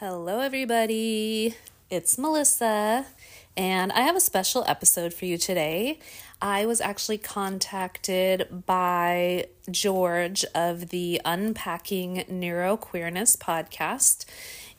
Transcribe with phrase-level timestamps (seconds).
[0.00, 1.56] Hello, everybody.
[1.90, 3.04] It's Melissa,
[3.56, 5.98] and I have a special episode for you today.
[6.40, 14.24] I was actually contacted by George of the Unpacking Neuroqueerness podcast.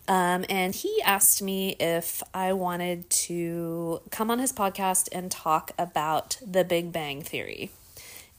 [0.08, 5.72] Um, and he asked me if I wanted to come on his podcast and talk
[5.78, 7.72] about the Big Bang Theory.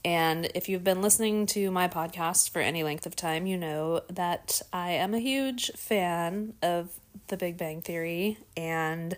[0.03, 4.01] And if you've been listening to my podcast for any length of time, you know
[4.09, 6.89] that I am a huge fan of
[7.27, 9.17] The Big Bang Theory and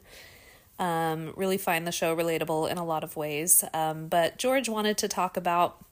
[0.80, 3.64] um, really find the show relatable in a lot of ways.
[3.74, 5.84] Um, but George wanted to talk about,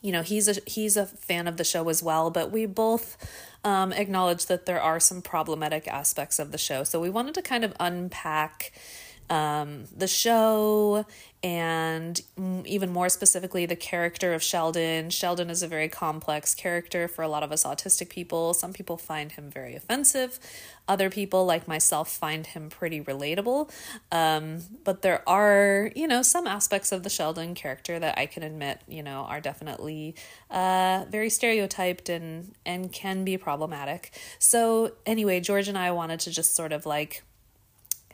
[0.00, 2.30] you know, he's a he's a fan of the show as well.
[2.30, 3.16] But we both
[3.64, 7.42] um, acknowledge that there are some problematic aspects of the show, so we wanted to
[7.42, 8.72] kind of unpack
[9.30, 11.06] um, the show
[11.42, 12.22] and
[12.64, 15.10] even more specifically the character of Sheldon.
[15.10, 18.54] Sheldon is a very complex character for a lot of us autistic people.
[18.54, 20.40] Some people find him very offensive.
[20.88, 23.70] Other people, like myself, find him pretty relatable.
[24.10, 28.42] Um, but there are, you know, some aspects of the Sheldon character that I can
[28.42, 30.14] admit, you know, are definitely
[30.50, 34.18] uh, very stereotyped and and can be problematic.
[34.38, 37.22] So anyway, George and I wanted to just sort of like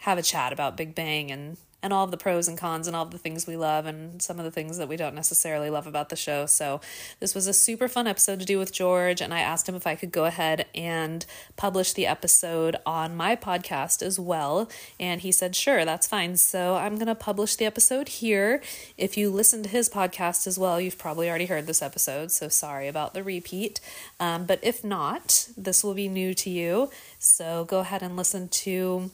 [0.01, 2.95] have a chat about Big Bang and and all of the pros and cons and
[2.95, 5.71] all of the things we love and some of the things that we don't necessarily
[5.71, 6.47] love about the show.
[6.47, 6.81] So,
[7.21, 9.87] this was a super fun episode to do with George, and I asked him if
[9.87, 11.25] I could go ahead and
[11.57, 14.69] publish the episode on my podcast as well.
[14.99, 16.37] And he said, sure, that's fine.
[16.37, 18.63] So, I'm going to publish the episode here.
[18.99, 22.49] If you listen to his podcast as well, you've probably already heard this episode, so
[22.49, 23.81] sorry about the repeat.
[24.19, 26.91] Um, but if not, this will be new to you.
[27.19, 29.11] So, go ahead and listen to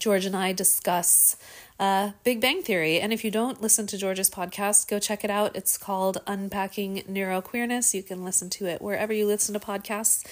[0.00, 1.36] George and I discuss
[1.78, 2.98] uh, Big Bang Theory.
[3.00, 5.54] And if you don't listen to George's podcast, go check it out.
[5.54, 7.94] It's called Unpacking Neuroqueerness.
[7.94, 10.26] You can listen to it wherever you listen to podcasts.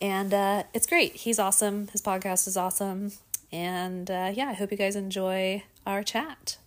[0.00, 1.16] And uh, it's great.
[1.16, 1.88] He's awesome.
[1.88, 3.12] His podcast is awesome.
[3.50, 6.58] And uh, yeah, I hope you guys enjoy our chat.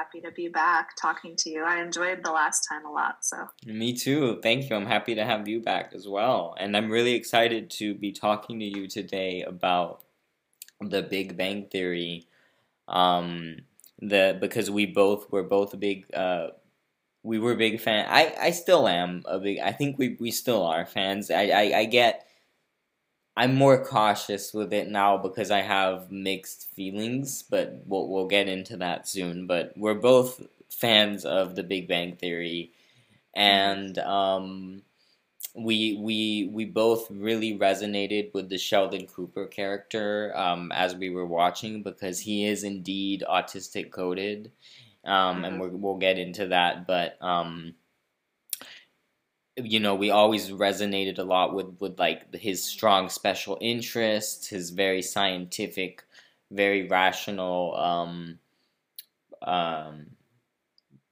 [0.00, 1.62] Happy to be back talking to you.
[1.62, 3.36] I enjoyed the last time a lot, so.
[3.66, 4.40] Me too.
[4.42, 4.76] Thank you.
[4.76, 6.54] I'm happy to have you back as well.
[6.58, 10.02] And I'm really excited to be talking to you today about
[10.80, 12.26] the Big Bang Theory.
[12.88, 13.56] Um
[14.00, 16.48] the because we both were both big uh
[17.22, 18.06] we were big fan.
[18.08, 21.30] I I still am a big I think we we still are fans.
[21.30, 22.26] I I, I get
[23.40, 28.48] I'm more cautious with it now because I have mixed feelings, but we'll we'll get
[28.48, 29.46] into that soon.
[29.46, 32.72] But we're both fans of The Big Bang Theory,
[33.32, 34.82] and um,
[35.54, 41.24] we we we both really resonated with the Sheldon Cooper character um, as we were
[41.24, 44.52] watching because he is indeed autistic coded,
[45.06, 47.16] um, and we will get into that, but.
[47.22, 47.74] Um,
[49.64, 54.70] you know we always resonated a lot with with like his strong special interests his
[54.70, 56.04] very scientific
[56.50, 58.38] very rational um
[59.42, 60.06] um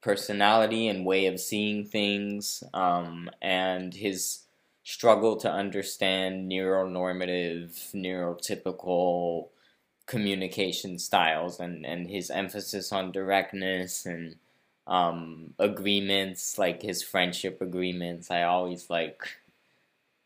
[0.01, 4.41] personality and way of seeing things um and his
[4.85, 9.49] struggle to understand neuronormative neurotypical
[10.07, 14.37] communication styles and and his emphasis on directness and
[14.89, 18.31] um, agreements, like his friendship agreements.
[18.31, 19.23] I always like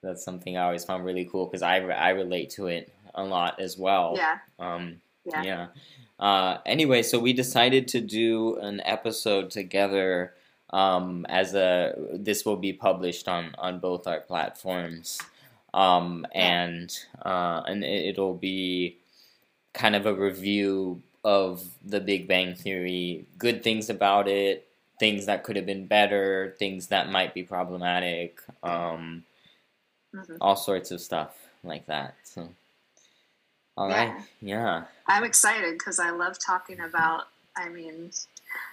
[0.03, 3.61] that's something I always found really cool because I, I relate to it a lot
[3.61, 4.15] as well.
[4.17, 4.39] Yeah.
[4.59, 5.43] Um, yeah.
[5.43, 5.67] yeah.
[6.19, 10.35] Uh, anyway, so we decided to do an episode together.
[10.71, 15.21] Um, as a this will be published on on both our platforms,
[15.75, 18.97] um, and uh, and it'll be
[19.75, 25.45] kind of a review of the Big Bang Theory, good things about it, things that
[25.45, 29.25] could have been better, things that might be problematic, um,
[30.15, 30.37] Mhm.
[30.41, 32.17] all sorts of stuff like that.
[32.25, 32.49] So,
[33.77, 34.15] all Yeah.
[34.15, 34.85] right, yeah.
[35.07, 37.29] I'm excited because I love talking about.
[37.57, 38.11] I mean,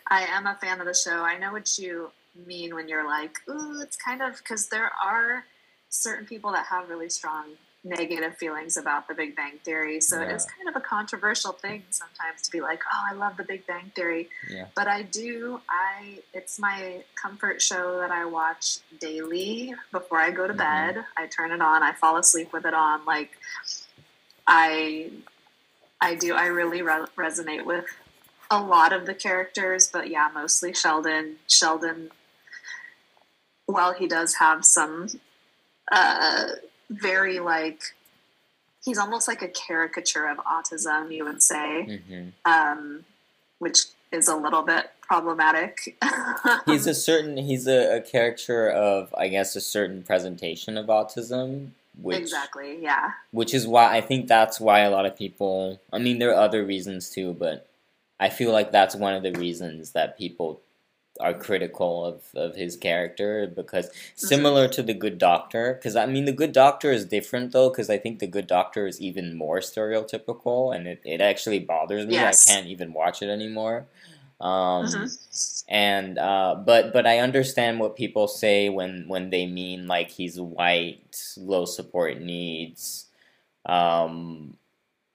[0.07, 1.23] I am a fan of the show.
[1.23, 5.45] I know what you mean when you're like, ooh, it's kind of because there are
[5.89, 10.01] certain people that have really strong negative feelings about the Big Bang Theory.
[10.01, 13.37] So it is kind of a controversial thing sometimes to be like, oh, I love
[13.37, 14.27] the Big Bang Theory.
[14.49, 14.65] Yeah.
[14.75, 20.45] But I do, I it's my comfort show that I watch daily before I go
[20.45, 20.57] to Mhm.
[20.57, 21.05] bed.
[21.17, 23.05] I turn it on, I fall asleep with it on.
[23.05, 23.31] Like
[24.45, 25.11] I
[26.01, 27.85] I do I really re- resonate with
[28.51, 31.37] a lot of the characters, but yeah, mostly Sheldon.
[31.47, 32.11] Sheldon
[33.67, 35.07] while he does have some
[35.91, 36.47] uh
[36.89, 37.81] very like
[38.83, 43.05] he's almost like a caricature of autism, you would say hmm um,
[43.59, 43.79] which
[44.11, 45.97] is a little bit problematic.
[46.65, 47.37] He's a certain.
[47.37, 51.71] He's a, a caricature of, I guess, a certain presentation of autism,
[52.01, 53.11] which exactly, yeah.
[53.31, 55.79] which is why I think that's why a lot of people.
[55.91, 57.67] I mean, there are other reasons too, but
[58.19, 60.61] I feel like that's one of the reasons that people
[61.19, 66.25] are critical of, of his character because similar to the good doctor because i mean
[66.25, 69.59] the good doctor is different though because i think the good doctor is even more
[69.59, 72.47] stereotypical and it, it actually bothers me Yes.
[72.47, 73.85] i can't even watch it anymore
[74.41, 75.65] um, Mhm.
[75.67, 80.39] and uh, but but I understand what people say when when they mean like he's
[80.39, 83.07] white, low support needs,
[83.65, 84.55] um,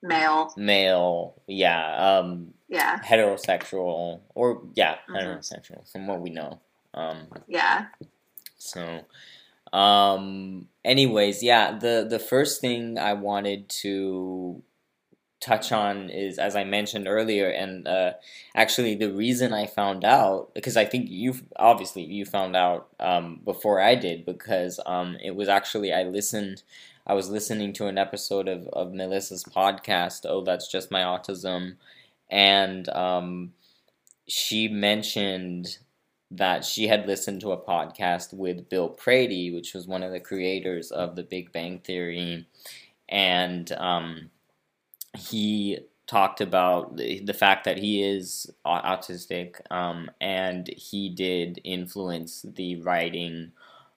[0.02, 5.14] Male, male, yeah, um, yeah, heterosexual, or yeah, Mhm.
[5.16, 6.60] heterosexual from what we know.
[6.94, 7.86] Um, yeah.
[8.58, 9.00] so,
[9.72, 14.62] um, anyways, yeah, the the first thing I wanted to
[15.40, 18.12] touch on is, as I mentioned earlier, and uh,
[18.54, 23.40] actually the reason I found out because I think you obviously you found out um,
[23.44, 26.62] before I did because um, it was actually I listened.
[27.06, 30.24] I was listening to an episode of, of Melissa's podcast.
[30.24, 31.76] Oh, that's just my autism,
[32.34, 33.52] and um,
[34.26, 35.78] she mentioned
[36.32, 40.18] that she had listened to a podcast with Bill Prady, which was one of the
[40.18, 42.48] creators of the Big Bang Theory,
[43.08, 44.30] and um,
[45.16, 45.78] he
[46.08, 53.52] talked about the, fact that he is autistic, um, and he did influence the writing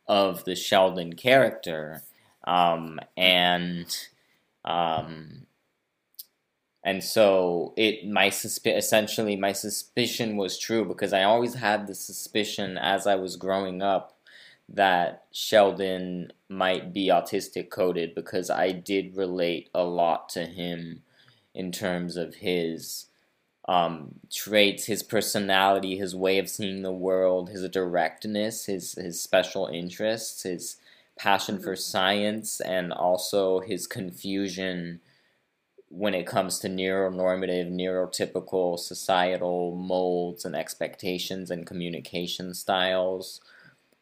[0.07, 2.04] of the Sheldon character,
[2.45, 3.98] um, and
[4.63, 5.48] um,
[6.88, 11.94] and so it my suspi- essentially my suspicion was true because I always had the
[11.94, 14.18] suspicion as I was growing up
[14.69, 21.04] that Sheldon might be autistic coded because I did relate a lot to him
[21.54, 23.07] in terms of his
[23.68, 29.68] um, traits, his personality, his way of seeing the world, his directness, his his special
[29.68, 30.78] interests, his
[31.19, 35.01] passion for science, and also his confusion
[35.89, 43.42] when it comes to neuronormative, neurotypical societal molds and expectations and communication styles.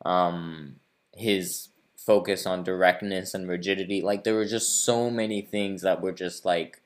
[0.03, 0.77] Um,
[1.13, 4.01] his focus on directness and rigidity.
[4.01, 6.81] Like, there were just so many things that were just like,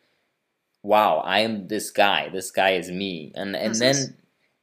[0.83, 2.29] wow, I am this guy.
[2.29, 3.31] This guy is me.
[3.35, 4.15] And, and then.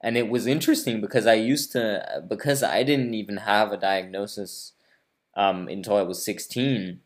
[0.03, 4.73] And it was interesting because I used to, because I didn't even have a diagnosis
[5.35, 7.01] um, until I was 16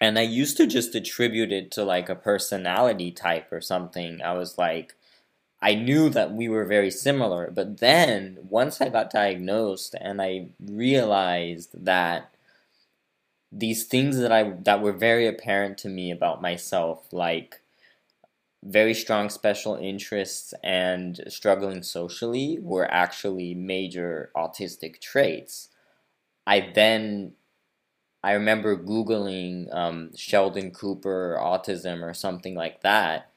[0.00, 4.20] and I used to just attribute it to like a personality type or something.
[4.22, 4.94] I was like,
[5.62, 10.48] I knew that we were very similar, but then once I got diagnosed and I
[10.60, 12.34] realized that
[13.52, 17.60] these things that I that were very apparent to me about myself, like
[18.64, 25.68] very strong special interests and struggling socially, were actually major autistic traits.
[26.46, 27.32] I then
[28.26, 33.30] I remember Googling um, Sheldon Cooper autism or something like that.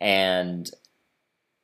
[0.00, 0.68] And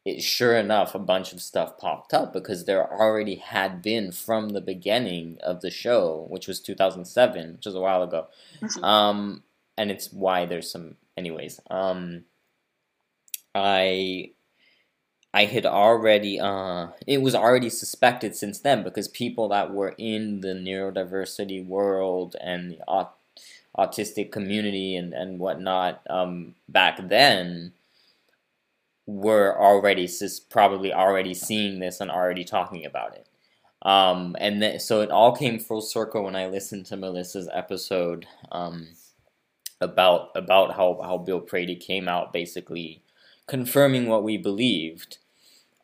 [0.05, 4.51] it, sure enough, a bunch of stuff popped up because there already had been from
[4.51, 8.29] the beginning of the show, which was 2007, which was a while ago.
[8.61, 8.85] Mhm.
[8.85, 9.43] Um,
[9.77, 11.59] and it's why there's some, anyways.
[11.71, 12.25] Um,
[13.53, 14.31] I
[15.35, 20.41] I had already uh it was already suspected since then because people that were in
[20.41, 23.17] the neurodiversity world and the aut-
[23.79, 27.73] autistic community and and whatnot um back then
[29.07, 33.27] were already sus- probably already seeing this and already talking about it
[33.83, 38.27] um and then so it all came full circle when I listened to Melissa's episode
[38.53, 38.89] um
[39.81, 43.03] about about how how Bill Prady came out basically
[43.49, 45.19] confirming what we believed.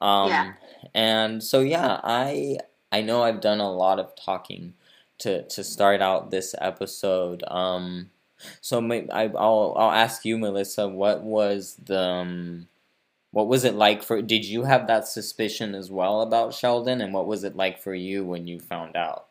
[0.00, 0.52] Um, yeah.
[0.94, 2.58] And so yeah, I
[2.92, 4.74] I know I've done a lot of talking
[5.18, 7.42] to to start out this episode.
[7.48, 8.10] Um,
[8.60, 12.68] so may, I, will I'll ask you, Melissa, what was the um,
[13.30, 14.22] what was it like for?
[14.22, 17.94] Did you have that suspicion as well about Sheldon, and what was it like for
[17.94, 19.26] you when you found out?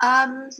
[0.00, 0.50] Um.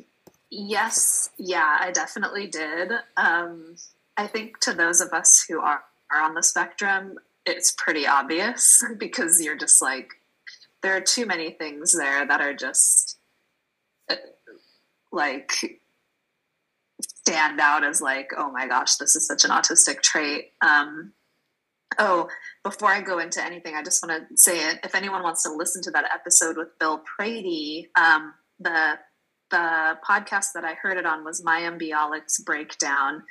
[0.51, 1.31] Yes.
[1.39, 1.79] Yeah.
[1.81, 2.93] I definitely did.
[3.17, 3.77] Um.
[4.17, 8.83] I think to those of us who are, are on the spectrum, it's pretty obvious
[8.99, 10.11] because you're just like,
[10.83, 13.19] there are too many things there that are just
[14.11, 14.17] uh,
[15.13, 15.53] like
[17.01, 20.53] stand out as like, oh my gosh, this is such an autistic trait.
[20.61, 21.13] Um,
[21.99, 22.29] oh,
[22.65, 24.81] before I go into anything, I just want to say it.
[24.85, 28.99] If anyone wants to listen to that episode with Bill Prady, um, the
[29.51, 33.23] the podcast that I heard it on was Mayim Bialik's breakdown.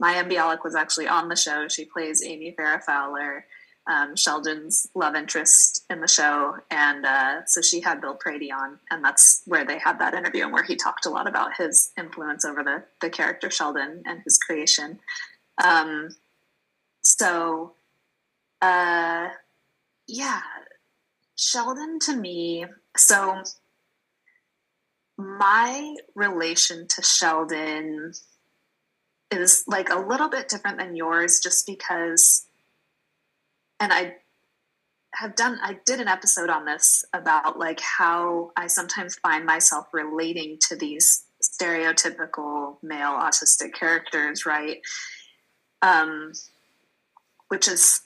[0.00, 1.68] Mayim Bialik was actually on the show.
[1.68, 3.46] She plays Amy Farrah Fowler
[3.86, 8.78] um, Sheldon's love interest in the show, and uh, so she had Bill Prady on,
[8.90, 11.92] and that's where they had that interview and where he talked a lot about his
[11.98, 15.00] influence over the the character Sheldon and his creation.
[15.62, 16.16] Um,
[17.02, 17.74] so,
[18.62, 19.28] uh,
[20.08, 20.40] yeah,
[21.36, 22.64] Sheldon to me,
[22.96, 23.42] so
[25.18, 28.14] my relation to Sheldon
[29.40, 32.46] is like a little bit different than yours, just because
[33.80, 34.16] and I
[35.14, 39.86] have done I did an episode on this about like how I sometimes find myself
[39.92, 44.80] relating to these stereotypical male autistic characters, right?
[45.82, 46.32] Um,
[47.48, 48.00] which is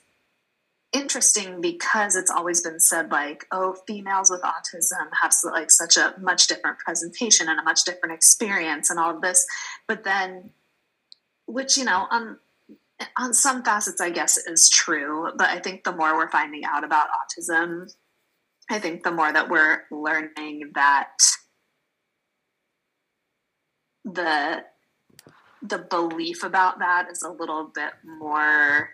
[0.91, 6.15] interesting because it's always been said like oh females with autism have like such a
[6.19, 9.45] much different presentation and a much different experience and all of this
[9.87, 10.49] but then
[11.49, 12.37] which you know on
[13.17, 15.31] on some facets, I guess, is true.
[15.35, 17.91] But I think the more we're finding out about autism,
[18.69, 21.17] I think the more that we're learning that
[24.05, 24.63] the
[25.61, 28.91] the belief about that is a little bit more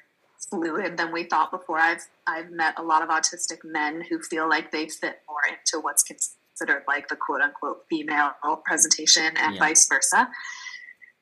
[0.50, 1.80] fluid than we thought before.
[1.80, 5.84] I've I've met a lot of autistic men who feel like they fit more into
[5.84, 8.32] what's considered like the quote unquote female
[8.64, 9.60] presentation and yeah.
[9.60, 10.30] vice versa.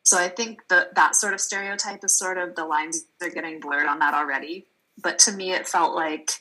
[0.04, 3.60] So I think that that sort of stereotype is sort of the lines are getting
[3.60, 4.68] blurred on that already.
[5.02, 6.32] But to me, it felt like,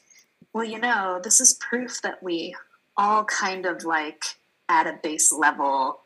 [0.52, 2.54] well, you know, this is proof that we
[2.96, 4.24] all kind of like
[4.68, 6.00] at a base level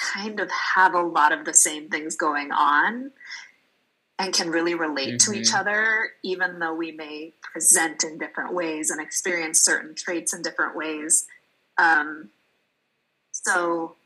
[0.00, 3.10] kind of have a lot of the same things going on
[4.18, 5.32] and can really relate mm-hmm.
[5.32, 5.60] to each mm-hmm.
[5.60, 10.76] other, even though we may present in different ways and experience certain traits in different
[10.76, 11.26] ways.
[11.78, 12.30] Um,
[13.30, 13.96] so,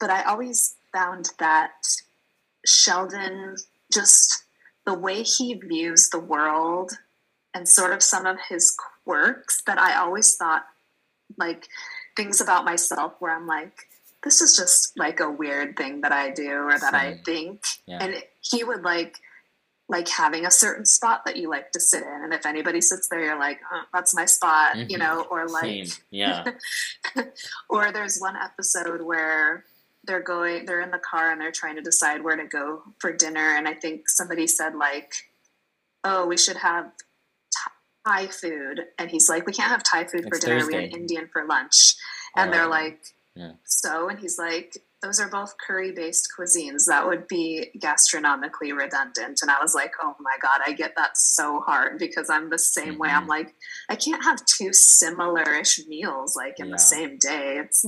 [0.00, 1.72] but I always found that
[2.66, 3.56] Sheldon
[3.92, 4.44] just
[4.86, 6.92] the way he views the world
[7.54, 10.64] and sort of some of his quirks that I always thought
[11.38, 11.68] like
[12.16, 13.88] things about myself where I'm like,
[14.22, 16.94] this is just like a weird thing that I do or that.
[16.94, 17.62] I think.
[17.86, 17.98] Yeah.
[18.00, 19.16] And he would like
[19.88, 22.24] like having a certain spot that you like to sit in.
[22.24, 24.90] And if anybody sits there, you're like, oh, that's my spot, mm-hmm.
[24.90, 25.86] you know, or like, Same.
[26.10, 26.44] yeah.
[27.68, 29.64] or there's one episode where
[30.04, 33.12] they're going they're in the car and they're trying to decide where to go for
[33.12, 35.12] dinner and i think somebody said like
[36.04, 36.90] oh we should have
[38.04, 40.76] thai food and he's like we can't have thai food for dinner Thursday.
[40.76, 41.94] we had indian for lunch
[42.36, 43.00] and uh, they're like
[43.36, 43.52] yeah.
[43.64, 49.40] so and he's like those are both curry based cuisines that would be gastronomically redundant
[49.42, 52.58] and i was like oh my god i get that so hard because i'm the
[52.58, 52.98] same mm-hmm.
[52.98, 53.30] way i'm mm-hmm.
[53.30, 53.54] like
[53.88, 56.72] i can't have two similar-ish meals like in yeah.
[56.72, 57.84] the same day it's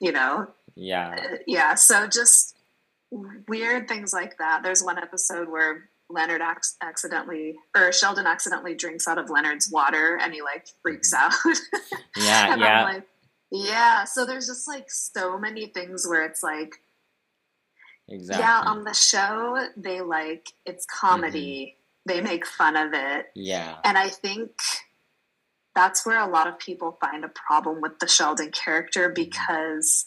[0.00, 1.16] you know yeah.
[1.16, 1.74] Uh, yeah.
[1.74, 2.56] So just
[3.48, 4.62] weird things like that.
[4.62, 10.18] There's one episode where Leonard ac- accidentally, or Sheldon accidentally drinks out of Leonard's water
[10.20, 11.50] and he like freaks mm-hmm.
[11.50, 11.56] out.
[12.16, 12.56] yeah.
[12.56, 12.84] yeah.
[12.84, 13.08] Like,
[13.50, 14.04] yeah.
[14.04, 16.76] So there's just like so many things where it's like,
[18.10, 18.42] Exactly.
[18.42, 21.76] Yeah, on the show, they like it's comedy.
[22.08, 22.12] Mm-hmm.
[22.12, 23.26] They make fun of it.
[23.36, 23.76] Yeah.
[23.84, 24.50] And I think
[25.76, 29.14] that's where a lot of people find a problem with the Sheldon character mm-hmm.
[29.14, 30.06] because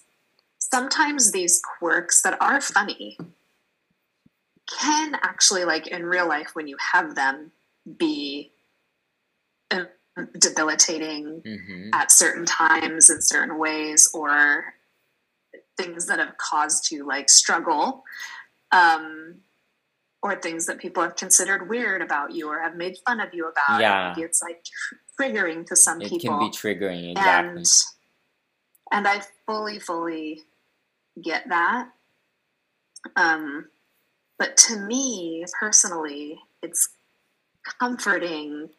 [0.74, 3.15] sometimes these quirks that are funny
[4.80, 7.51] can actually like in real life when you have them
[7.98, 8.51] be
[9.70, 9.84] uh,
[10.39, 11.89] debilitating mm-hmm.
[11.94, 14.74] at certain times in certain ways or
[15.77, 18.03] things that have caused you like struggle
[18.72, 19.36] um,
[20.24, 23.48] or things that people have considered weird about you or have made fun of you
[23.48, 24.12] about yeah.
[24.15, 24.65] maybe it's like
[25.22, 27.68] triggering to some it people it can be triggering exactly and,
[28.92, 30.42] and i fully fully
[31.22, 31.89] get that.
[33.15, 33.67] Um,
[34.38, 36.89] but to me personally, it's
[37.79, 38.70] comforting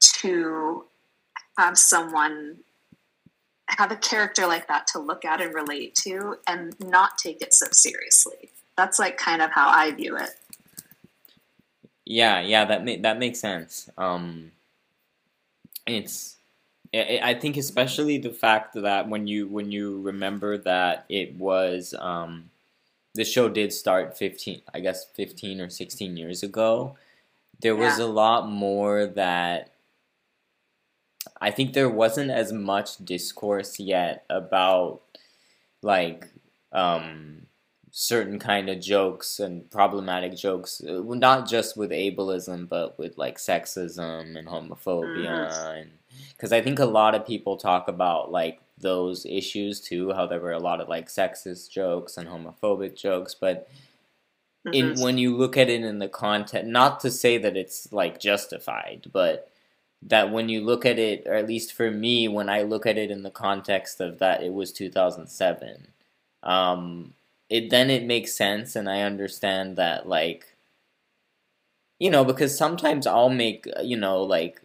[0.00, 0.84] to
[1.58, 2.58] have someone
[3.78, 7.54] have a character like that to look at and relate to and not take it
[7.54, 8.50] so seriously.
[8.76, 10.30] That's like kind of how I view it.
[12.04, 13.88] Yeah, yeah, that ma- that makes sense.
[13.96, 14.52] Um,
[15.86, 16.36] it's
[16.94, 21.94] I I think especially the fact that when you when you remember that it was
[21.98, 22.50] um,
[23.14, 26.96] the show did start 15 I guess 15 or 16 years ago
[27.60, 28.06] there was Yeah.
[28.06, 29.72] a lot more that
[31.40, 35.02] I think there wasn't as much discourse yet about
[35.82, 36.28] like
[36.72, 37.46] um
[37.90, 43.38] certain kind of jokes and problematic jokes uh, not just with ableism but with like
[43.38, 45.92] sexism and homophobia and
[46.32, 50.40] because I think a lot of people talk about like those issues too how there
[50.40, 53.68] were a lot of like sexist jokes and homophobic jokes but
[54.72, 55.02] in Mhm.
[55.02, 59.06] when you look at it in the context not to say that it's like justified
[59.12, 59.48] but
[60.02, 62.98] that when you look at it or at least for me when i look at
[62.98, 65.88] it in the context of that it was 2007
[66.42, 67.14] um
[67.50, 70.56] it then it makes sense and i understand that like
[71.98, 74.62] you know because sometimes i'll make uh, you know like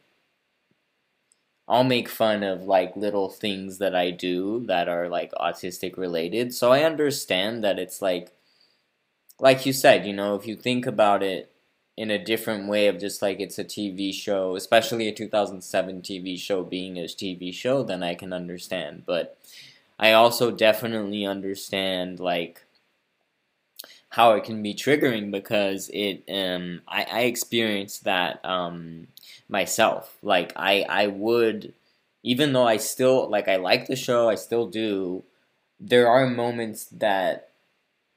[1.67, 6.53] I'll make fun of like little things that I do that are like autistic related.
[6.53, 8.31] So I understand that it's like
[9.39, 11.51] like you said, you know, if you think about it
[11.95, 16.39] in a different way of just like it's a TV show, especially a 2007 TV
[16.39, 19.03] show being a TV show, then I can understand.
[19.05, 19.37] But
[19.99, 22.63] I also definitely understand like
[24.17, 29.09] how it can be triggering because it um I, I experienced that um
[29.47, 30.17] myself.
[30.23, 31.75] Like I I would
[32.23, 35.23] even though I still like I like the show, I still do,
[35.79, 37.49] there are moments that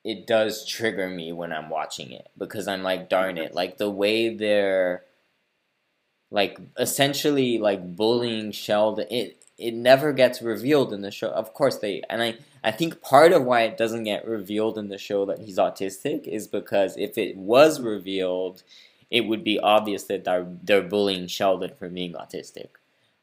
[0.05, 3.91] it does trigger me when I'm watching it because I'm like darn it, like the
[3.91, 5.05] way they're
[6.31, 11.29] like essentially like bullying Sheldon it it never gets revealed in the show.
[11.29, 14.89] Of course they and I I think part of why it doesn't get revealed in
[14.89, 18.63] the show that he's autistic is because if it was revealed,
[19.11, 22.69] it would be obvious that they're they're bullying Sheldon for being autistic.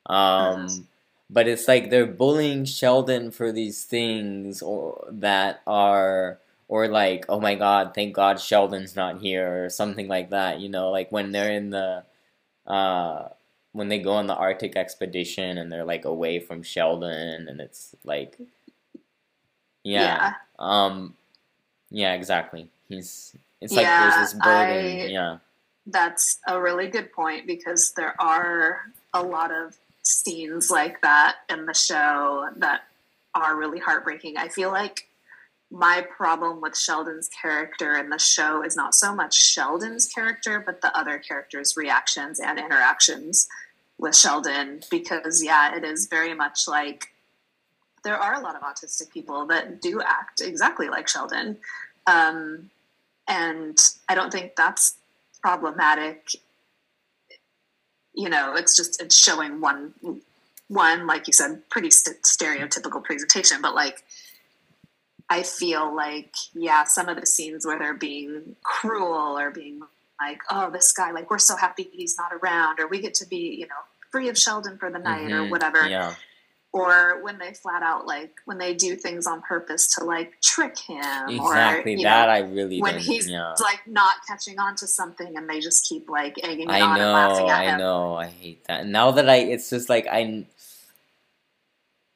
[0.06, 0.88] Um,
[1.30, 7.40] but it's like they're bullying Sheldon for these things or that are or like oh
[7.40, 10.60] my god, thank God Sheldon's not here or something like that.
[10.60, 12.04] You know, like when they're in the
[12.66, 13.30] uh
[13.78, 17.96] when they go on the Arctic expedition and they're like away from Sheldon and it's
[18.04, 18.36] like
[19.84, 20.34] yeah.
[20.58, 21.14] Um
[21.92, 22.70] yeah, exactly.
[22.90, 24.86] He's it's like Yeah, there's this burden.
[25.02, 25.38] I- yeah.
[25.86, 28.82] That's a really good point because there are
[29.14, 32.82] a lot of scenes like that in the show that
[33.36, 34.38] are really heartbreaking.
[34.38, 35.08] I feel like
[35.70, 40.82] my problem with Sheldon's character in the show is not so much Sheldon's character, but
[40.82, 43.48] the other characters' reactions and interactions
[43.98, 44.82] with Sheldon.
[44.90, 47.08] Because, yeah, it is very much like
[48.04, 51.58] there are a lot of autistic people that do act exactly like Sheldon.
[52.06, 52.70] Um,
[53.28, 54.96] and I don't think that's
[55.42, 56.32] problematic
[58.18, 59.94] you know it's just it's showing one
[60.68, 64.04] one like you said pretty st- stereotypical presentation but like
[65.30, 69.82] i feel like yeah some of the scenes where they're being cruel or being
[70.20, 73.26] like oh this guy like we're so happy he's not around or we get to
[73.28, 73.76] be you know
[74.12, 75.50] free of sheldon for the night or Mhm.
[75.52, 76.16] whatever Yeah.
[76.74, 80.78] or when they flat out like when they do things on purpose to like trick
[80.78, 81.96] him Exactly.
[81.96, 83.54] or that know, I really when he's yeah.
[83.60, 87.12] like not catching on to something and they just keep like egging I on and
[87.12, 87.78] laughing know, at I him.
[87.80, 88.86] know, I hate that.
[88.86, 90.46] Now that I, it's just like I,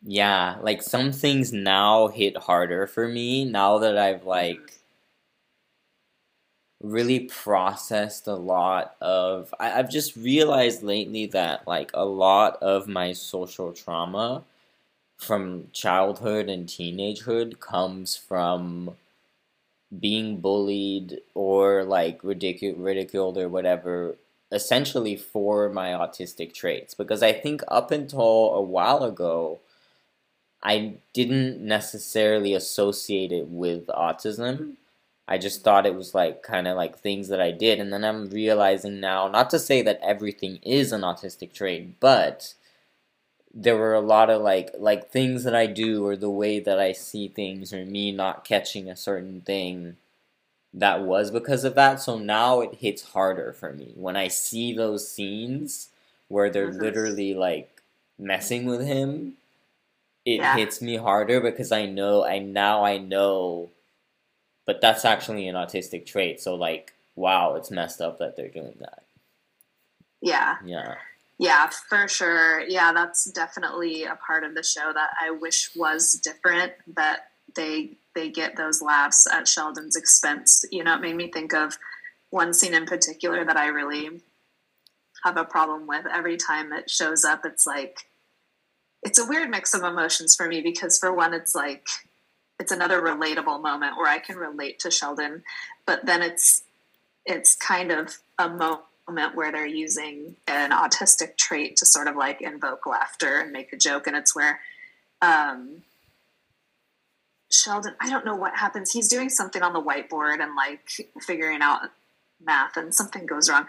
[0.04, 4.60] yeah, like some things now hit harder for me now that I've like
[6.82, 9.54] really processed a lot of.
[9.60, 14.44] I, I've just realized lately that like a lot of my social trauma
[15.18, 18.96] from childhood and teenagehood comes from
[20.00, 24.16] being bullied or like ridicu- ridiculed or whatever
[24.52, 29.60] essentially for my autistic traits because i think up until a while ago
[30.64, 34.76] i didn't necessarily associate it with autism
[35.32, 38.04] i just thought it was like kind of like things that i did and then
[38.06, 42.54] i'm realizing now not to say that everything is an autistic trait but
[43.54, 46.80] there were a lot of like like things that I do or the way that
[46.80, 49.98] I see things or me not catching a certain thing
[50.74, 52.02] that was because of that.
[52.02, 55.90] So now it hits harder for me when I see those scenes
[56.30, 56.80] where they're Mhm.
[56.82, 57.82] literally like
[58.20, 59.38] messing with him.
[60.26, 60.56] It Yeah.
[60.56, 63.72] hits me harder because I know I now I know
[64.72, 66.40] but that's actually an autistic trait.
[66.40, 69.04] So like wow, it's messed up that they're doing that.
[70.22, 70.56] Yeah.
[70.64, 70.96] Yeah.
[71.38, 72.62] Yeah, for sure.
[72.62, 76.72] Yeah, that's definitely a part of the show that I wish was different.
[76.96, 80.64] That they they get those laughs at Sheldon's expense.
[80.72, 81.78] You know, it made me think of
[82.30, 84.22] one scene in particular that I really
[85.26, 86.06] have a problem with.
[86.06, 88.08] Every time it shows up, it's like
[89.04, 91.88] it's a weird mix of emotions for me because for one, it's like
[92.62, 95.44] it's another relatable moment where I can relate to Sheldon,
[95.86, 96.64] but then it's
[97.26, 102.42] it's kind of a moment where they're using an autistic trait to sort of like
[102.42, 104.60] invoke laughter and make a joke, and it's where
[105.24, 105.82] um,
[107.50, 108.92] Sheldon, I don't know what happens.
[108.92, 110.88] He's doing something on the whiteboard and like
[111.20, 111.82] figuring out
[112.46, 113.66] math, and something goes wrong.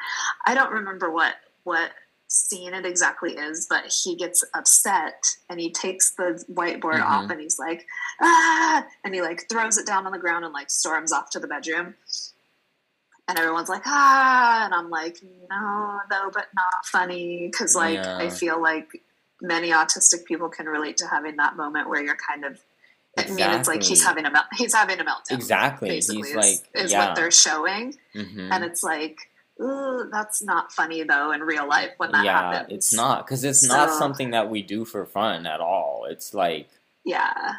[0.46, 1.92] I don't remember what what
[2.32, 7.02] scene it exactly is, but he gets upset and he takes the whiteboard mm-hmm.
[7.02, 7.86] off and he's like,
[8.22, 11.38] ah, and he like throws it down on the ground and like storms off to
[11.38, 11.94] the bedroom.
[13.28, 17.50] And everyone's like, ah, and I'm like, no, though, but not funny.
[17.50, 18.16] Cause like, yeah.
[18.16, 18.88] I feel like
[19.42, 22.58] many autistic people can relate to having that moment where you're kind of
[23.14, 23.44] Exactly.
[23.44, 24.46] I mean, it's like he's having a melt.
[24.56, 25.32] He's having a meltdown.
[25.32, 25.90] Exactly.
[25.90, 27.08] Basically, he's is, like is yeah.
[27.08, 28.50] what they're showing, mm-hmm.
[28.50, 29.18] and it's like,
[29.62, 32.72] ooh, that's not funny though in real life when that yeah, happens.
[32.72, 36.06] it's not because it's so, not something that we do for fun at all.
[36.08, 36.68] It's like,
[37.04, 37.54] yeah,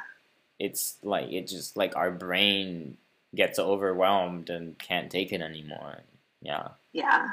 [0.59, 2.97] it's like it just like our brain
[3.35, 5.99] gets overwhelmed and can't take it anymore.
[6.41, 6.69] Yeah.
[6.91, 7.29] Yeah.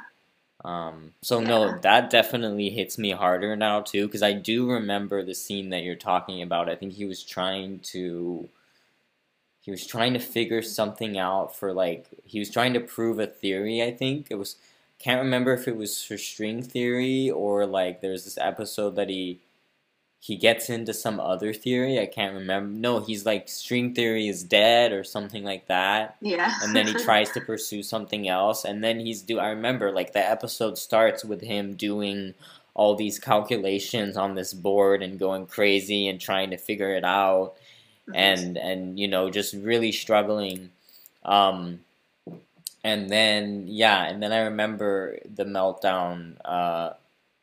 [0.65, 1.49] Um, so yeah.
[1.49, 5.83] no, that definitely hits me harder now too, because I do remember the scene that
[5.83, 6.69] you're talking about.
[6.69, 8.49] I think he was trying to,
[9.61, 13.27] he was trying to figure something out for like he was trying to prove a
[13.27, 13.83] theory.
[13.83, 14.57] I think it was,
[14.99, 19.41] can't remember if it was for string theory or like there's this episode that he
[20.23, 21.99] he gets into some other theory.
[21.99, 22.71] I can't remember.
[22.71, 26.17] No, he's like string theory is dead or something like that.
[26.21, 26.53] Yeah.
[26.63, 29.39] and then he tries to pursue something else, and then he's do.
[29.39, 32.35] I remember like the episode starts with him doing
[32.75, 37.55] all these calculations on this board and going crazy and trying to figure it out.
[38.15, 40.71] And and you know just really struggling.
[41.25, 41.81] Um,
[42.83, 46.37] and then yeah, and then I remember the meltdown.
[46.45, 46.95] Uh,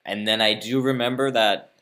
[0.05, 1.73] and then I do remember that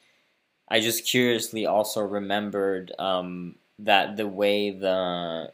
[0.67, 5.51] I just curiously also remembered um, that the way the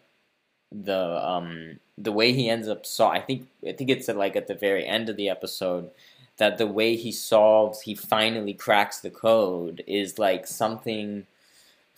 [0.71, 4.35] the um, the way he ends up saw I think I think it's at like
[4.35, 5.91] at the very end of the episode
[6.37, 11.27] that the way he solves he finally cracks the code is like something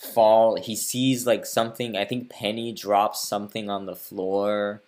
[0.04, 4.82] fall he sees like something I think Penny drops something on the floor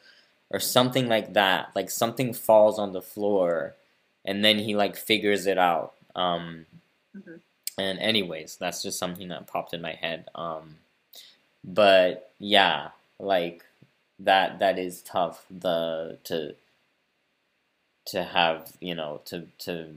[0.49, 3.75] or something like that like something falls on the floor
[4.23, 6.65] and then he like figures it out um,
[7.15, 7.36] mm-hmm.
[7.78, 10.30] And anyways, that's just something that popped in my head.
[10.34, 10.78] Um,
[11.63, 13.65] but yeah, like
[14.19, 15.45] that that is tough.
[15.51, 16.56] The to
[18.06, 19.95] to have you know to to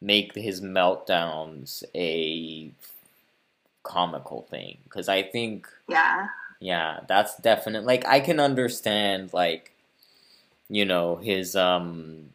[0.00, 2.72] make his meltdowns a
[3.84, 6.26] comical thing because I think yeah
[6.60, 9.72] yeah that's definite like I can understand like
[10.68, 12.30] you know his um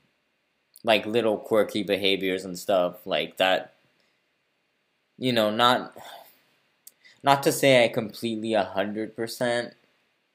[0.83, 3.73] like little quirky behaviors and stuff like that
[5.19, 5.95] you know, not
[7.21, 9.73] not to say I completely a hundred percent.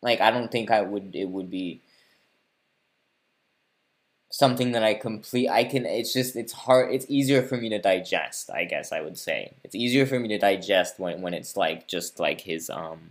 [0.02, 1.16] Like I don't think I would.
[1.16, 1.80] It would be
[4.34, 5.48] something that I complete.
[5.48, 5.86] I can.
[5.86, 6.34] It's just.
[6.34, 6.92] It's hard.
[6.92, 8.50] It's easier for me to digest.
[8.50, 11.86] I guess I would say it's easier for me to digest when when it's like
[11.86, 13.10] just like his um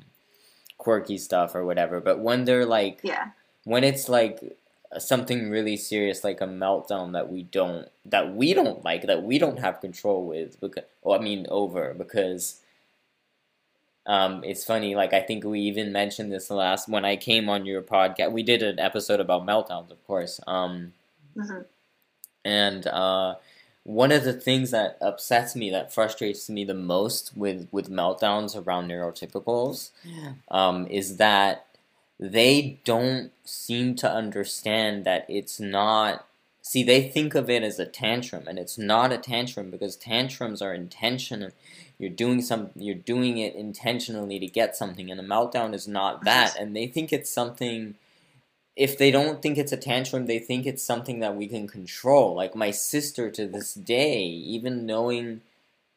[0.77, 2.01] quirky stuff or whatever.
[2.01, 3.29] But when they're like yeah.
[3.63, 4.57] When it's like
[4.97, 9.39] something really serious like a meltdown that we don't that we don't like that we
[9.39, 12.59] don't have control with because well, I mean over because
[14.05, 17.65] um it's funny like I think we even mentioned this last when I came on
[17.65, 20.93] your podcast we did an episode about meltdowns of course um
[21.37, 21.61] mm-hmm.
[22.45, 23.35] and uh
[23.85, 28.55] one of the things that upsets me that frustrates me the most with with meltdowns
[28.55, 29.91] around neurotypicals
[30.49, 31.65] um is that
[32.19, 36.25] they don't seem to understand that it's not
[36.61, 40.61] see they think of it as a tantrum and it's not a tantrum because tantrums
[40.61, 41.51] are intentional
[41.99, 46.23] you're doing some you're doing it intentionally to get something and a meltdown is not
[46.23, 47.95] that and they think it's something
[48.75, 52.35] if they don't think it's a tantrum they think it's something that we can control.
[52.35, 55.41] Like my sister to this day even knowing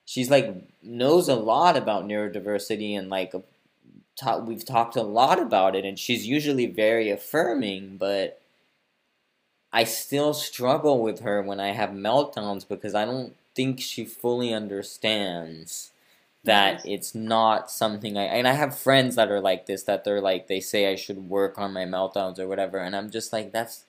[0.04, 3.34] she's like knows a lot about neurodiversity and like
[4.16, 8.40] ta- we've talked a lot about it, and she's usually very affirming, but
[9.72, 14.52] I still struggle with her when I have meltdowns because I don't think she fully
[14.52, 15.90] understands
[16.46, 20.20] that it's not something I and I have friends that are like this that they're
[20.20, 23.52] like they say I should work on my meltdowns or whatever and I'm just like
[23.52, 23.85] that's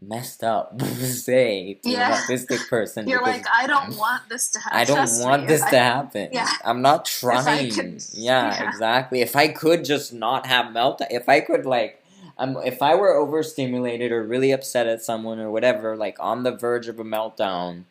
[0.00, 2.16] messed up say to Yeah.
[2.16, 3.08] an autistic person.
[3.08, 4.78] You're like, I don't want this to happen.
[4.78, 6.28] I don't want me, this if to happen.
[6.32, 6.48] yeah.
[6.64, 7.70] I'm not trying.
[7.72, 8.68] could- yeah, yeah.
[8.68, 9.20] exactly.
[9.22, 12.00] If I could just not have meltdown, if I could like,
[12.38, 16.52] um, if I were overstimulated or really upset at someone or whatever, like on the
[16.52, 17.82] verge of a meltdown,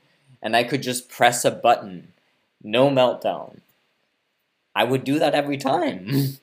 [0.42, 2.14] and I could just press a button,
[2.64, 3.60] no meltdown.
[4.78, 6.08] I would do that every time.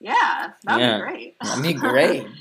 [0.00, 0.98] Yeah, that'd Yeah.
[0.98, 1.36] be great.
[1.40, 2.26] That'd be great.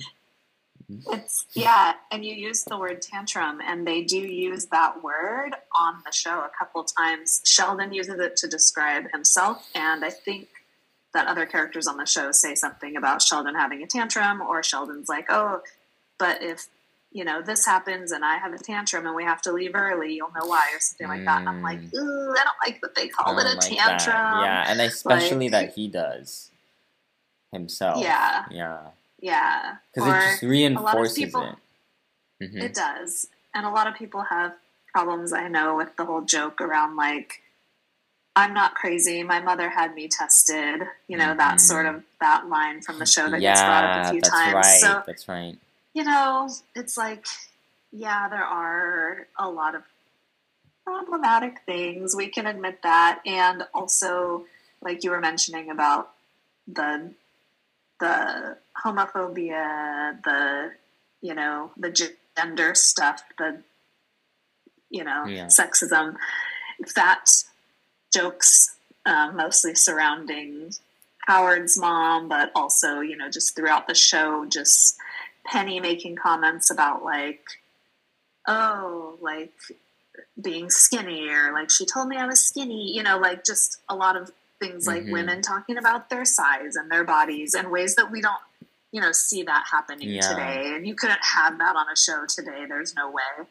[1.11, 5.95] It's yeah, and you use the word tantrum, and they do use that word on
[6.05, 7.41] the show a couple times.
[7.45, 10.47] Sheldon uses it to describe himself, and I think
[11.13, 15.09] that other characters on the show say something about Sheldon having a tantrum, or Sheldon's
[15.09, 15.61] like, "Oh,
[16.19, 16.67] but if
[17.11, 20.13] you know this happens and I have a tantrum and we have to leave early,
[20.15, 21.39] you'll know why," or something like that.
[21.39, 21.93] And I'm like, Mm.
[21.95, 24.41] "Ooh, I don't like that they call it a like tantrum." that.
[24.43, 26.51] Yeah, and especially Like- that he does
[27.51, 28.03] himself.
[28.03, 28.45] Yeah.
[28.51, 28.79] Yeah.
[29.19, 31.43] yeah, Because it just reinforces people-
[32.39, 32.51] it.
[32.51, 32.61] Mhm.
[32.61, 33.27] It does.
[33.53, 34.53] And a lot of people have
[34.93, 37.41] problems, I know, with the whole joke around like,
[38.35, 39.23] I'm not crazy.
[39.23, 40.81] My mother had me tested.
[41.07, 41.59] You know, that Mhm.
[41.61, 44.29] sort of that line from the show that yeah, gets brought up a few that's
[44.29, 44.53] times.
[44.53, 44.79] right.
[44.81, 45.57] So, That's right.
[45.97, 47.25] You know, it's like,
[47.91, 49.81] yeah, there are a lot of
[50.85, 52.15] problematic things.
[52.15, 53.19] We can admit that.
[53.25, 54.45] And also,
[54.79, 56.11] like you were mentioning about
[56.67, 57.13] the
[57.99, 60.73] the homophobia, the
[61.21, 61.89] you know, the
[62.37, 63.63] gender stuff, the
[64.91, 65.47] you know, Yeah.
[65.47, 66.15] sexism,
[66.95, 67.25] that
[68.13, 68.75] jokes
[69.07, 70.73] um, mostly surrounding
[71.25, 74.97] Howard's mom, but also, you know, just throughout the show, just
[75.47, 77.41] Penny making comments about like,
[78.47, 79.53] oh, like
[80.41, 83.95] being skinny, or like she told me I was skinny, you know, like just a
[83.95, 85.11] lot of things like Mhm.
[85.11, 88.41] women talking about their size and their bodies in ways that we don't,
[88.91, 90.27] you know, see that happening Yeah.
[90.27, 90.73] today.
[90.75, 92.65] And you couldn't have that on a show today.
[92.65, 93.45] There's no way.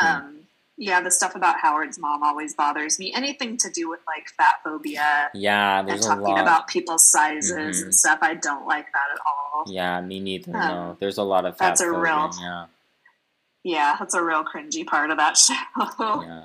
[0.00, 0.46] Um,
[0.82, 3.12] yeah, the stuff about Howard's mom always bothers me.
[3.14, 6.40] Anything to do with like fat phobia yeah, and there's a talking lot.
[6.40, 7.82] about people's sizes Mhm.
[7.84, 9.64] and stuff, I don't like that at all.
[9.66, 10.56] yeah, me neither.
[10.56, 12.66] Um, no, there's a lot of fat that's a phobia, real- Yeah,
[13.62, 15.54] Yeah, that's a real cringy part of that show.
[16.22, 16.44] yeah.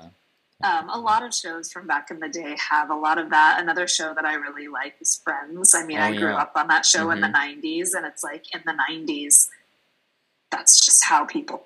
[0.62, 3.58] Um, a lot of shows from back in the day have a lot of that.
[3.60, 5.74] Another show that I really like is Friends.
[5.74, 6.36] I mean, Oh, I grew yeah.
[6.42, 7.32] up on that show in the Mhm.
[7.62, 9.48] 90s, and it's like in the 90s,
[10.50, 11.64] that's just how people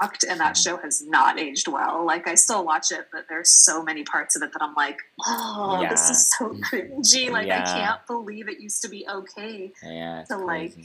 [0.00, 0.62] and that Mhm.
[0.62, 2.04] show has not aged well.
[2.04, 4.98] Like, I still watch it, but there's so many parts of it that I'm like,
[5.26, 7.30] oh, this is so cringy.
[7.30, 10.76] Like, I can't believe it used to be okay Yeah, to, like,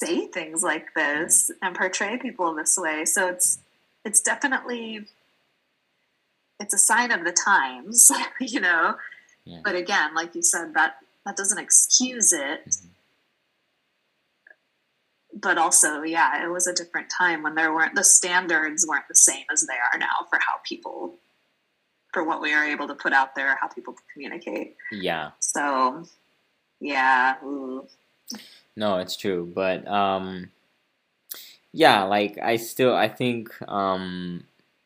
[0.00, 3.04] say things like this and portray people this way.
[3.04, 3.58] So it's
[4.04, 5.06] it's definitely
[6.60, 8.96] it's a sign of the times, you know.
[9.44, 9.60] Yeah.
[9.64, 12.66] But again, like you said, that that doesn't excuse it.
[12.68, 12.87] Mhm.
[15.40, 19.14] But also, yeah, it was a different time when there weren't the standards weren't the
[19.14, 21.16] same as they are now for how people
[22.12, 24.76] for what we are able to put out there, how people communicate.
[24.90, 25.30] Yeah.
[25.40, 26.04] So
[26.80, 27.86] yeah, ooh.
[28.76, 30.50] No, it's true, but um,
[31.72, 34.44] yeah, like I still I think um,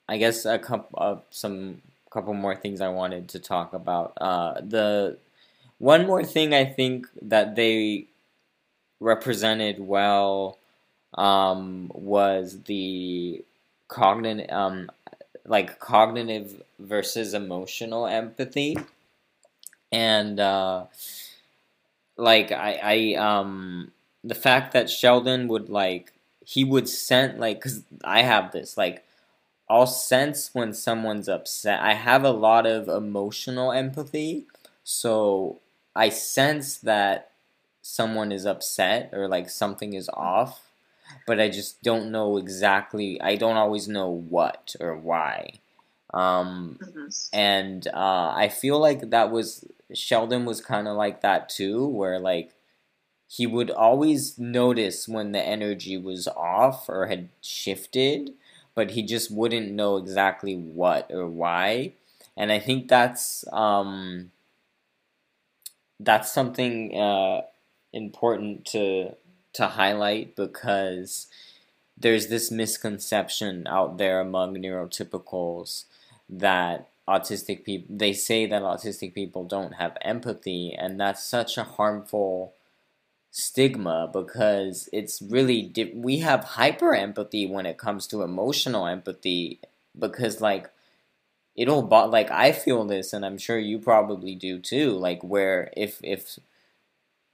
[0.08, 4.12] I guess a couple uh, some couple more things I wanted to talk about.
[4.20, 5.18] Uh, the
[5.78, 8.06] one more thing I think that they
[9.02, 10.58] represented well
[11.14, 13.44] um, was the
[13.88, 14.90] cognitive um,
[15.46, 18.76] like cognitive versus emotional empathy
[19.92, 20.86] and uh,
[22.16, 23.92] like I, I um
[24.24, 26.12] the fact that Sheldon would like
[26.44, 29.04] he would sense like because I have this like
[29.70, 31.80] I'll sense when someone's upset.
[31.82, 34.46] I have a lot of emotional empathy,
[34.84, 35.60] so
[35.96, 37.31] I sense that
[37.82, 40.62] someone is upset or like something is off,
[41.26, 43.20] but I just don't know exactly.
[43.20, 45.54] I don't always know what or why.
[46.14, 47.28] Um, Mhm.
[47.32, 52.18] and uh, I feel like that was Sheldon was kind of like that too, where
[52.18, 52.54] like
[53.28, 58.34] he would always notice when the energy was off or had shifted,
[58.74, 61.94] but he just wouldn't know exactly what or why.
[62.36, 64.30] And I think that's um,
[66.00, 67.42] that's something uh,
[67.92, 69.14] important to
[69.54, 71.26] to highlight because
[71.96, 75.84] there's this misconception out there among neurotypicals
[76.28, 81.64] that autistic people they say that autistic people don't have empathy and that's such a
[81.64, 82.54] harmful
[83.30, 89.58] stigma because it's really di- we have hyper empathy when it comes to emotional empathy
[89.98, 90.70] because like
[91.56, 95.72] it'll bo- like I feel this and I'm sure you probably do too like where
[95.76, 96.38] if if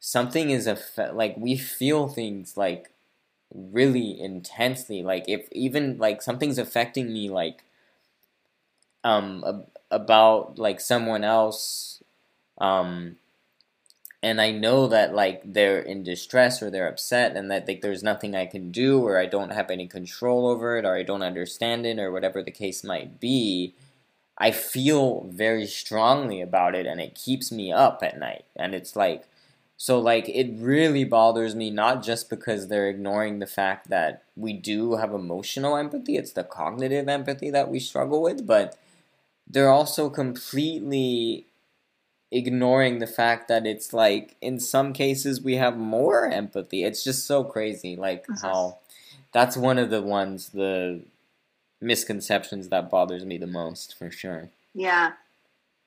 [0.00, 0.78] something is a
[1.12, 2.90] like we feel things like
[3.54, 7.64] really intensely like if even like something's affecting me like
[9.04, 12.02] um about like someone else
[12.58, 13.16] um
[14.22, 18.02] and I know that like they're in distress or they're upset and that like there's
[18.02, 21.22] nothing I can do or I don't have any control over it or I don't
[21.22, 23.74] understand it or whatever the case might be,
[24.36, 28.44] I feel very strongly about it and it keeps me up at night.
[28.56, 29.24] And it's like
[29.80, 34.52] so like it really bothers me not just because they're ignoring the fact that we
[34.52, 38.76] do have emotional empathy, it's the cognitive empathy that we struggle with, but
[39.48, 41.46] they're also completely
[42.32, 46.82] ignoring the fact that it's like in some cases we have more empathy.
[46.82, 48.78] It's just so crazy like how
[49.32, 51.02] that's one of the ones the
[51.80, 54.50] misconceptions that bothers me the most for sure.
[54.74, 55.12] Yeah.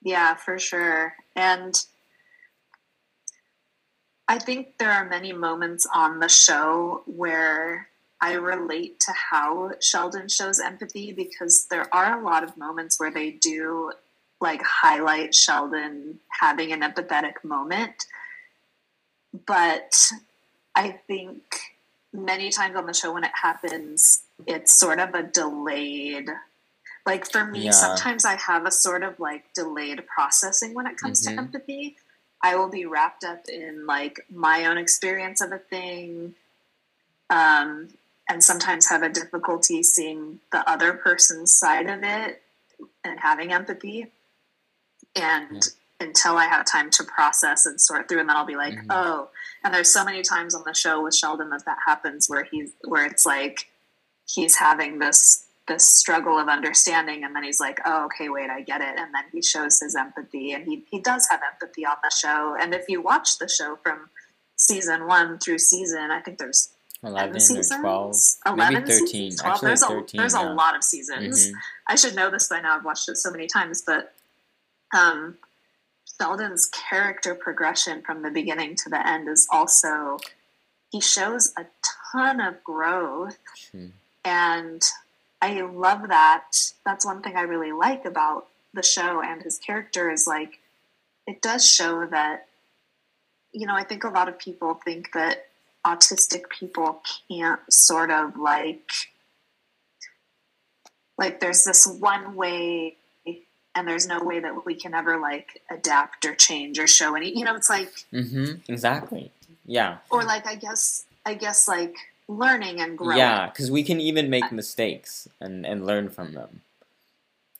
[0.01, 1.13] Yeah, for sure.
[1.35, 1.75] And
[4.27, 7.89] I think there are many moments on the show where
[8.21, 13.11] I relate to how Sheldon shows empathy because there are a lot of moments where
[13.11, 13.91] they do
[14.39, 18.05] like highlight Sheldon having an empathetic moment.
[19.45, 19.95] But
[20.75, 21.41] I think
[22.13, 26.29] many times on the show when it happens, it's sort of a delayed
[27.05, 27.71] like for me yeah.
[27.71, 31.35] sometimes i have a sort of like delayed processing when it comes mm-hmm.
[31.35, 31.95] to empathy
[32.43, 36.35] i will be wrapped up in like my own experience of a thing
[37.29, 37.89] um,
[38.29, 42.41] and sometimes have a difficulty seeing the other person's side of it
[43.03, 44.07] and having empathy
[45.15, 46.07] and yeah.
[46.07, 48.87] until I have time to process and sort through, and then I'll be like, mm-hmm.
[48.89, 49.29] oh.
[49.63, 52.71] And there's so many times on the show with Sheldon that that happens where he's
[52.83, 53.69] where it's like
[54.27, 58.61] he's having this this struggle of understanding, and then he's like, oh, okay, wait, I
[58.61, 61.97] get it, and then he shows his empathy, and he he does have empathy on
[62.03, 62.55] the show.
[62.59, 64.09] And if you watch the show from
[64.55, 66.69] season one through season, I think there's
[67.03, 67.71] 11 seasons?
[67.71, 69.53] or 12 11 maybe 13 seasons, 12.
[69.53, 70.41] Actually, there's, 13, a, there's yeah.
[70.43, 71.57] a lot of seasons mm-hmm.
[71.87, 74.13] i should know this by now i've watched it so many times but
[74.93, 75.37] um,
[76.19, 80.17] Sheldon's character progression from the beginning to the end is also
[80.91, 81.65] he shows a
[82.11, 83.37] ton of growth
[83.71, 83.87] hmm.
[84.25, 84.83] and
[85.41, 86.51] i love that.
[86.85, 90.59] That's one thing i really like about the show and his character is like
[91.27, 92.47] it does show that
[93.51, 95.47] you know i think a lot of people think that
[95.85, 98.89] autistic people can't sort of like
[101.17, 102.95] like there's this one way
[103.75, 107.37] and there's no way that we can ever like adapt or change or show any
[107.37, 108.59] you know it's like mm-hmm.
[108.71, 109.31] Exactly.
[109.65, 109.97] Yeah.
[110.09, 111.95] Or like i guess i guess like
[112.37, 116.61] learning and growing yeah because we can even make mistakes and and learn from them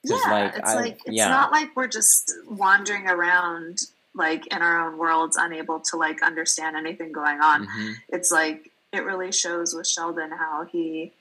[0.03, 1.29] yeah like, it's I, like it's yeah.
[1.29, 3.79] not like we're just wandering around
[4.13, 7.91] like in our own worlds unable to like understand anything going on mm-hmm.
[8.09, 11.13] it's like it really shows with sheldon how he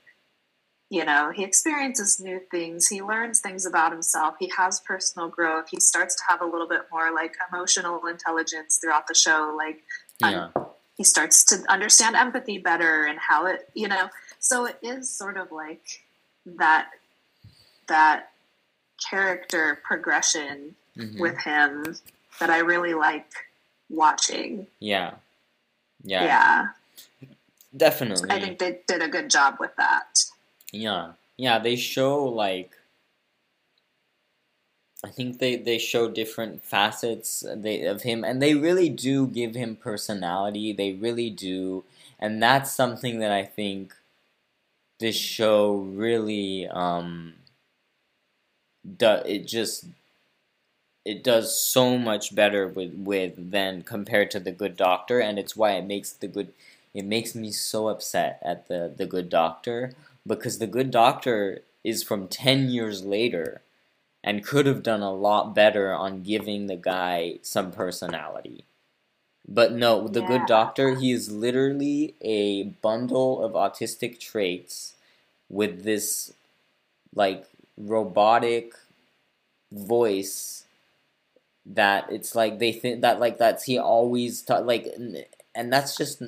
[0.91, 2.89] you know, he experiences new things.
[2.89, 4.35] He learns things about himself.
[4.39, 5.67] He has personal growth.
[5.71, 9.55] He starts to have a little bit more like emotional intelligence throughout the show.
[9.57, 9.83] Like,
[10.19, 10.49] yeah.
[10.53, 10.65] um,
[11.01, 15.35] he starts to understand empathy better and how it, you know, so it is sort
[15.35, 15.81] of like
[16.45, 16.89] that,
[17.87, 18.29] that
[19.09, 21.19] character progression mm-hmm.
[21.19, 21.95] with him
[22.39, 23.31] that I really like
[23.89, 24.67] watching.
[24.79, 25.15] Yeah.
[26.03, 26.23] Yeah.
[26.23, 26.67] Yeah.
[27.75, 28.29] Definitely.
[28.29, 30.25] I think they did a good job with that.
[30.71, 32.69] Yeah, yeah, they show like
[35.03, 39.55] I think they they show different facets they, of him, and they really do give
[39.55, 40.73] him personality.
[40.73, 41.83] They really do,
[42.19, 43.95] and that's something that I think
[44.99, 47.33] this show really um
[48.97, 49.23] does.
[49.25, 49.85] It just
[51.05, 55.55] it does so much better with with than compared to the Good Doctor, and it's
[55.55, 56.53] why it makes the good.
[56.93, 59.93] It makes me so upset at the the Good Doctor
[60.27, 63.61] because the good doctor is from 10 years later
[64.23, 68.65] and could have done a lot better on giving the guy some personality.
[69.47, 70.27] But no, the yeah.
[70.27, 74.93] good doctor, he is literally a bundle of autistic traits
[75.49, 76.33] with this
[77.13, 77.45] like
[77.77, 78.73] robotic
[79.71, 80.65] voice
[81.65, 84.87] that it's like they think that like that's he always ta- like
[85.55, 86.23] and that's just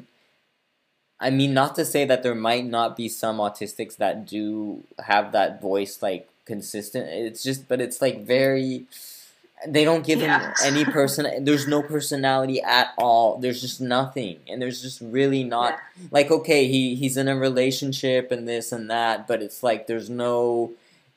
[1.20, 5.32] I mean, not to say that there might not be some autistics that do have
[5.32, 7.08] that voice like consistent.
[7.10, 8.86] It's just, but it's like very.
[9.66, 10.48] They don't give yeah.
[10.48, 11.46] him any person.
[11.46, 13.38] There's no personality at all.
[13.38, 16.08] There's just nothing, and there's just really not yeah.
[16.12, 20.10] like okay, he he's in a relationship and this and that, but it's like there's
[20.10, 20.72] no.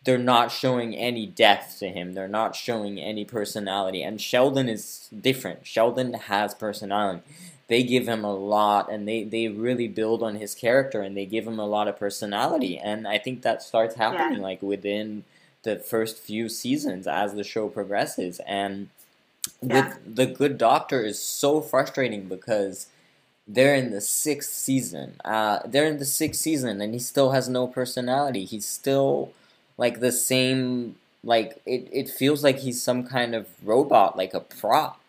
[0.04, 2.12] They're not showing any depth to him.
[2.12, 4.04] They're not showing any personality.
[4.04, 5.66] And Sheldon is different.
[5.66, 7.22] Sheldon has personality
[7.68, 11.26] they give him a lot and they, they really build on his character and they
[11.26, 14.42] give him a lot of personality and i think that starts happening Yeah.
[14.44, 15.24] like within
[15.62, 18.88] the first few seasons as the show progresses and
[19.62, 19.88] Yeah.
[19.88, 22.86] with the good doctor is so frustrating because
[23.48, 27.48] they're in the sixth season uh, they're in the sixth season and he still has
[27.48, 29.32] no personality he's still
[29.78, 34.40] like the same like it, it feels like he's some kind of robot like a
[34.40, 35.00] prop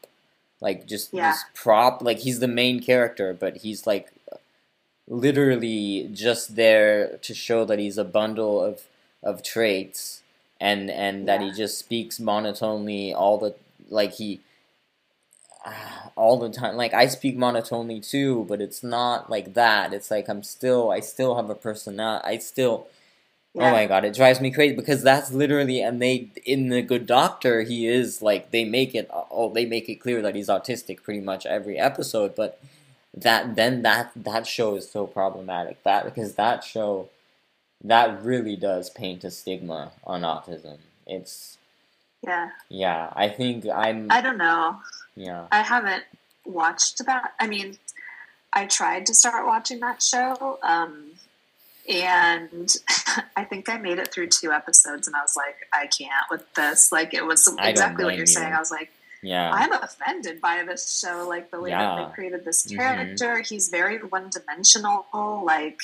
[0.62, 1.32] like just Yeah.
[1.32, 4.12] this prop like he's the main character but he's like
[5.08, 8.84] literally just there to show that he's a bundle of
[9.24, 10.22] of traits
[10.60, 13.55] and and that he just speaks monotonely all the
[13.89, 14.41] like he
[15.66, 16.76] ah, all the time.
[16.76, 19.93] Like I speak monotonely too but it's not like that.
[19.93, 22.88] It's like I'm still I still have a personality I still
[23.58, 23.70] Yeah.
[23.70, 27.08] Oh my god, it drives me crazy because that's literally and they in the Good
[27.08, 31.01] Doctor he is like they make it oh they make it clear that he's autistic
[31.01, 32.62] pretty much every episode, but
[33.16, 37.10] that then that that show is so problematic that because that show
[37.84, 40.78] that really does paint a stigma on autism.
[41.08, 41.58] It's
[42.24, 42.49] Yeah.
[42.70, 44.78] yeah, I think I'm I don't know.
[45.16, 46.03] yeah I haven't
[46.45, 47.34] watched that.
[47.39, 47.78] I mean,
[48.53, 51.07] I tried to start watching that show, um,
[51.88, 52.73] and
[53.35, 56.43] I think I made it through two episodes, and I was like, I can't with
[56.55, 56.91] this.
[56.91, 58.53] Like, it was exactly what you're saying.
[58.53, 58.89] I was like,
[59.23, 62.75] yeah I'm offended by this show, like the way that they created this Mhm.
[62.77, 63.41] character.
[63.41, 65.07] He's very one dimensional.
[65.43, 65.79] Like,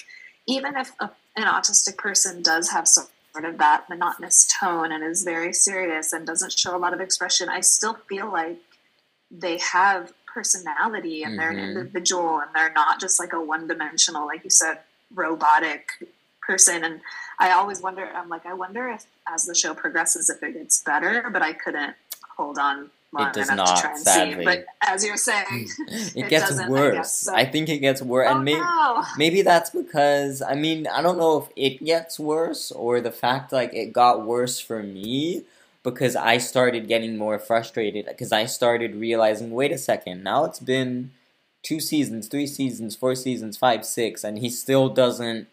[0.45, 5.03] even if a, an autistic person does have some sort of that monotonous tone and
[5.03, 8.57] is very serious and doesn't show a lot of expression, I still feel like
[9.31, 11.69] they have personality and they're an Mhm.
[11.77, 14.79] individual and they're not just like a one dimensional, like you said,
[15.13, 15.87] robotic
[16.41, 16.83] person.
[16.83, 17.01] And
[17.39, 20.81] I always wonder, I'm like, I wonder if as the show progresses, if it gets
[20.81, 21.95] better, but I couldn't
[22.35, 24.35] hold on long does enough not, to try and sadly.
[24.35, 24.43] see.
[24.43, 25.83] But as you're saying, hmm.
[25.87, 26.95] it, It gets doesn't, I worse.
[26.95, 27.35] guess so.
[27.35, 29.03] I think it gets worse oh and maybe no.
[29.17, 33.51] Maybe that's because I mean I don't know if it gets worse or the fact
[33.51, 35.43] like it got worse for me
[35.83, 40.59] because I started getting more frustrated because I started realizing wait a second now it's
[40.59, 41.11] been
[41.63, 45.47] two seasons three seasons four seasons five six and he still doesn't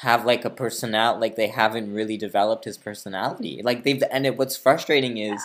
[0.00, 3.60] have like a personality like they haven't really developed his personality.
[3.62, 5.42] Like they've and it, what's frustrating is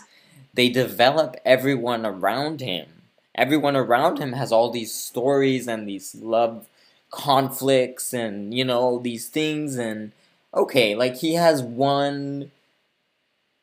[0.53, 2.87] they develop everyone around him.
[3.35, 6.67] Everyone around him has all these stories and these love
[7.11, 10.11] conflicts and you know these things and
[10.53, 12.51] okay like he has one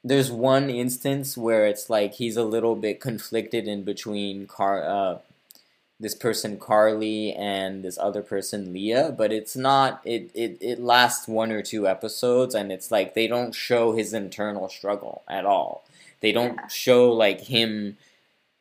[0.05, 5.19] there's one instance where it's like he's a little bit conflicted in between car uh
[6.03, 11.29] this person Carly and this other person Leah but it's not it, it it lasts
[11.29, 15.85] one or two episodes and it's like they don't show his internal struggle at all
[16.23, 16.69] they don't Yeah.
[16.69, 17.99] show like him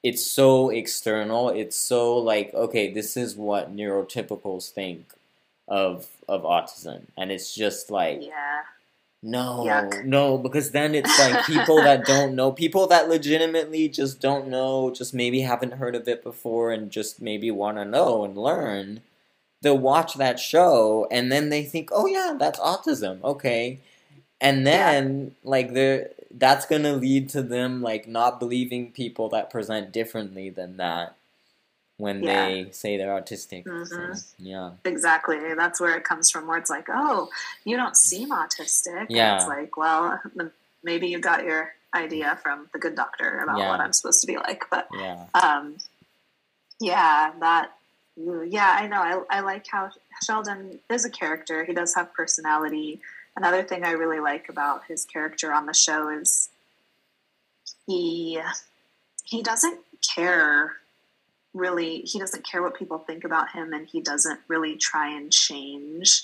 [0.04, 5.14] it's so external it's so like okay this is what neurotypicals think
[5.68, 8.62] of of autism and it's just like Yeah.
[9.24, 10.04] No Yuck.
[10.04, 14.92] no because then it's like people that don't know people that legitimately just don't know
[14.92, 19.02] just maybe haven't heard of it before and just maybe want to know and learn
[19.62, 23.80] they'll watch that show and then they think oh yeah that's autism okay.
[24.44, 29.92] And then like they're that's gonna lead to them like not believing people that present
[29.92, 31.16] differently than that
[31.98, 32.48] when Yeah.
[32.48, 34.24] they say they're autistic so, Mhm.
[34.40, 35.54] yeah Exactly.
[35.54, 37.30] That's where it comes from, where it's like, oh,
[37.64, 39.02] you don't seem autistic.
[39.02, 39.38] And Yeah.
[39.38, 40.20] it's like, well,
[40.84, 43.70] maybe you got your idea from the good doctor about Yeah.
[43.70, 44.64] what I'm supposed to be like.
[44.70, 45.78] But yeah um,
[46.80, 47.78] yeah, that,
[48.16, 49.26] yeah, I know.
[49.30, 49.92] I, I like how
[50.24, 51.64] Sheldon is a character.
[51.64, 53.02] He does have personality.
[53.36, 56.50] Another thing I really like about his character on the show is
[57.86, 58.42] he
[59.24, 59.80] he doesn't
[60.16, 60.78] care
[61.54, 65.32] really he doesn't care what people think about him and he doesn't really try and
[65.32, 66.24] change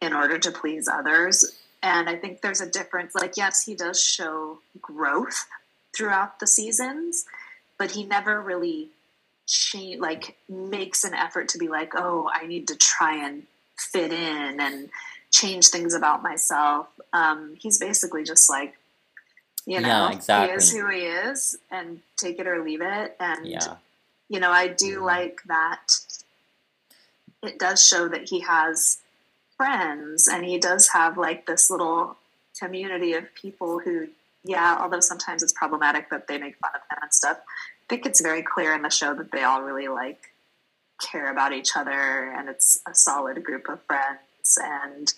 [0.00, 1.56] in order to please others.
[1.82, 5.46] And i think there's a difference like yes he does show growth
[5.96, 7.24] throughout the seasons
[7.78, 8.90] but he never really
[9.46, 13.44] change like makes an effort to be like oh i need to try and
[13.78, 14.90] fit in and
[15.30, 16.88] change things about myself.
[17.12, 18.76] Um, he's basically just like
[19.66, 20.50] you know Yeah, exactly.
[20.50, 23.16] he is who he is and take it or leave it.
[23.20, 23.76] And yeah
[24.30, 25.02] you know, I do Mhm.
[25.02, 25.92] like that
[27.42, 28.98] it does show that he has
[29.56, 32.16] friends and he does have like this little
[32.58, 34.08] community of people who,
[34.44, 38.04] yeah, although sometimes it's problematic that they make fun of him and stuff, I think
[38.06, 40.32] it's very clear in the show that they all really like
[41.00, 44.20] care about each other and it's a solid group of friends.
[44.58, 45.12] And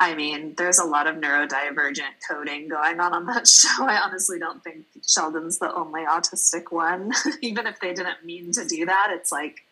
[0.00, 3.84] I mean, there's a lot of neurodivergent coding going on on that show.
[3.84, 7.12] I honestly don't think Sheldon's the only autistic one.
[7.42, 9.64] Even if they didn't mean to do that, it's like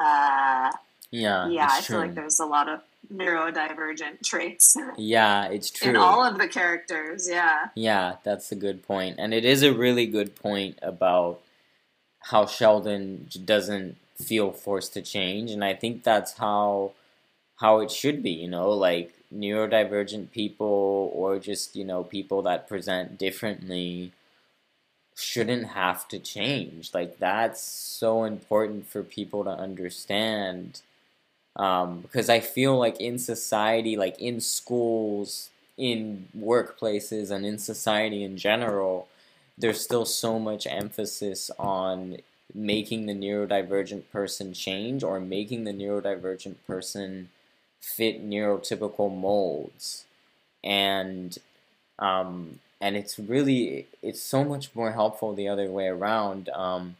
[0.00, 0.70] Uh,
[1.10, 2.80] yeah, yeah, I it's feel like there's a lot of
[3.12, 5.90] neurodivergent traits Yeah, it's true.
[5.90, 7.28] in all of the characters.
[7.28, 7.68] Yeah.
[7.74, 9.16] Yeah, that's a good point.
[9.18, 11.40] And it is a really good point about
[12.30, 15.50] how Sheldon doesn't feel forced to change.
[15.50, 16.92] And I think that's how
[17.56, 22.68] how it should be, you know, like neurodivergent people or just, you know, people that
[22.68, 24.12] present differently
[25.14, 26.92] shouldn't have to change.
[26.92, 30.80] Like that's so important for people to understand.
[31.54, 38.22] Um, because I feel like in society, like in schools, in workplaces, and in society
[38.22, 39.08] in general,
[39.56, 42.18] there's still so much emphasis on
[42.54, 47.28] making the neurodivergent person change or making the neurodivergent person
[47.82, 50.06] fit neurotypical molds.
[50.64, 51.38] And
[51.98, 56.48] um, and it's really it's so much more helpful the other way around.
[56.50, 56.96] Um,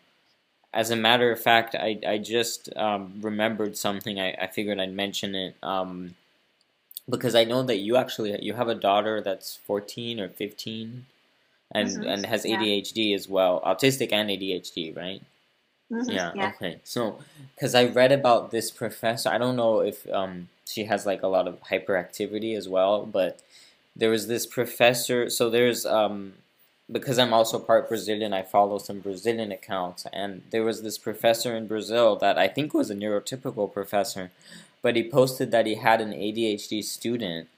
[0.75, 4.21] as a matter of fact, I, I just um, remembered something.
[4.21, 6.15] I, I figured I'd mention it um,
[7.09, 11.07] because I know that you actually you have a daughter that's fourteen or fifteen,
[11.73, 12.55] and Mhm, and has yeah.
[12.55, 15.23] ADHD as well, autistic and ADHD, right?
[15.91, 16.49] Mhm, Yeah, Yeah.
[16.49, 16.81] okay.
[16.85, 17.21] So,
[17.55, 21.29] because I read about this professor, I don't know if um, she has like a
[21.29, 23.41] lot of hyperactivity as well, but
[23.95, 25.29] there was this professor.
[25.29, 26.35] So there's um,
[26.91, 31.57] because I'm also part Brazilian, I follow some Brazilian accounts, and there was this professor
[31.57, 34.31] in Brazil that I think was a neurotypical professor,
[34.83, 37.49] but he posted that he had an ADHD student.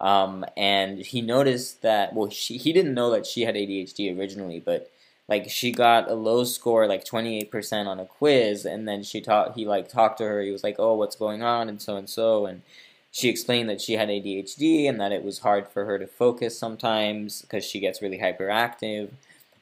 [0.00, 4.58] Um, and he noticed that well, she, he didn't know that she had ADHD originally,
[4.58, 4.90] but
[5.30, 9.54] like she got a low score like 28% on a quiz and then she taught
[9.54, 11.68] he like talked to her he was like oh what's going on?
[11.68, 12.62] and so and so and
[13.10, 16.58] she explained that she had ADHD and that it was hard for her to focus
[16.58, 19.10] sometimes because she gets really hyperactive.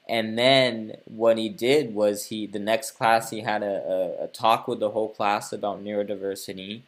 [0.08, 4.26] And then what he did was he the next class he had a, a, a
[4.28, 6.82] talk with the whole class about neurodiversity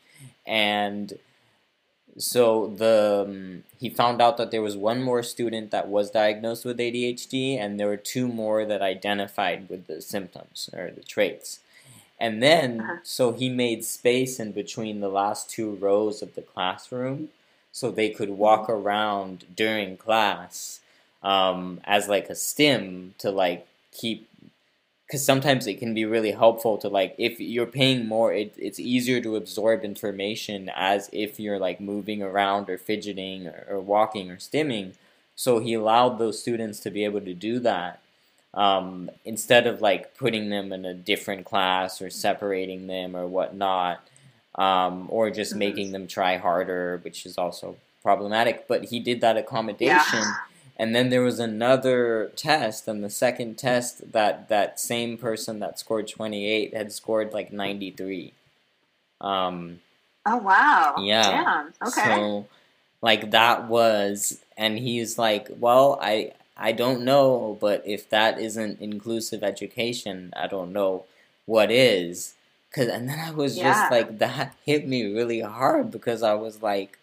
[0.46, 1.14] and
[2.18, 6.64] so the um, he found out that there was one more student that was diagnosed
[6.64, 11.60] with ADHD, and there were two more that identified with the symptoms or the traits.
[12.18, 12.96] And then, Uh-huh.
[13.02, 17.30] so he made space in between the last two rows of the classroom,
[17.72, 20.80] so they could walk around during class
[21.22, 24.28] um, as like a stim to like keep
[25.10, 28.78] because sometimes it can be really helpful to like if you're paying more it, it's
[28.78, 34.30] easier to absorb information as if you're like moving around or fidgeting or, or walking
[34.30, 34.92] or stimming
[35.34, 38.00] so he allowed those students to be able to do that
[38.54, 44.00] um, instead of like putting them in a different class or separating them or whatnot
[44.54, 45.58] um, or just Mhm.
[45.58, 50.34] making them try harder which is also problematic but he did that accommodation Yeah.
[50.80, 55.78] And then there was another test, and the second test that that same person that
[55.78, 58.32] scored 28 had scored like 93.
[59.20, 59.80] Um,
[60.26, 60.94] Oh wow.
[60.98, 61.22] Yeah.
[61.22, 61.66] Damn.
[61.88, 62.04] Okay.
[62.16, 62.46] so
[63.02, 68.80] like that was, and he's like, well, I I don't know, but if that isn't
[68.80, 71.04] inclusive education, I don't know
[71.46, 72.34] what is.
[72.72, 73.72] Cause and then I was Yeah.
[73.72, 76.98] just like that hit me really hard because I was like,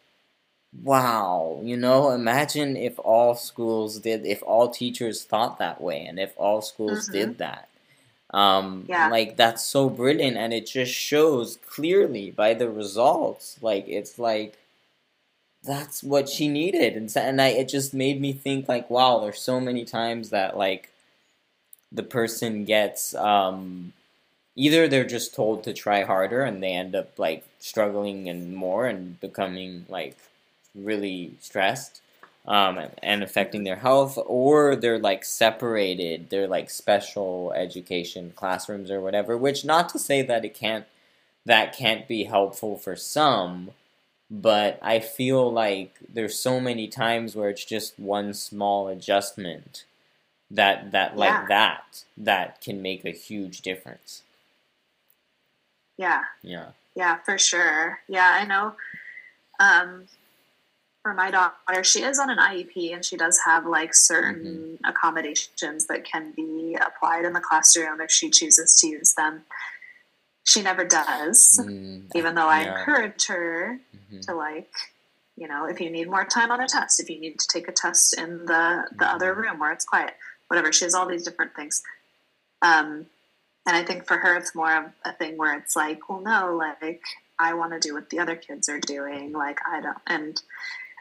[0.84, 6.20] wow, you know, imagine if all schools did, if all teachers thought that way, and
[6.20, 7.11] if all schools Mhm.
[7.11, 7.70] did that.
[8.32, 9.09] Um, Yeah.
[9.09, 13.57] like that's so brilliant, and it just shows clearly by the results.
[13.61, 14.57] Like it's like
[15.63, 19.20] that's what she needed, and so, and I it just made me think like, wow,
[19.20, 20.89] there's so many times that like
[21.91, 23.93] the person gets um
[24.55, 28.88] either they're just told to try harder and they end up like struggling and more
[28.88, 30.18] and becoming like
[30.78, 32.01] really stressed
[32.47, 39.01] um, and, affecting their health or they're like separated they're like special education classrooms or
[39.01, 40.86] whatever which not to say that it can't
[41.45, 43.71] that can't be helpful for some
[44.30, 49.86] but i feel like there's so many times where it's just one small adjustment
[50.51, 51.45] that that like Yeah.
[51.49, 54.23] that that can make a huge difference
[55.97, 56.23] Yeah.
[56.43, 57.99] yeah Yeah, for sure.
[58.07, 58.75] Yeah, I know.
[59.59, 60.05] Um,
[61.08, 65.88] for my daughter, she is on an IEP and she does have like certain accommodations
[65.88, 69.43] that can be applied in the classroom if she chooses to use them.
[70.43, 72.78] She never does, Mm, even though I yeah.
[72.80, 74.22] encourage her Mhm.
[74.26, 74.74] to like,
[75.38, 77.70] you know, if you need more time on a test, if you need to take
[77.70, 80.14] a test in the the other room where it's quiet,
[80.49, 80.74] whatever.
[80.74, 81.82] She has all these different things.
[82.62, 83.05] Um,
[83.66, 86.53] and I think for her, it's more of a thing where it's like, well, no,
[86.53, 87.03] like
[87.39, 89.32] I want to do what the other kids are doing.
[89.32, 90.41] Like I don't, and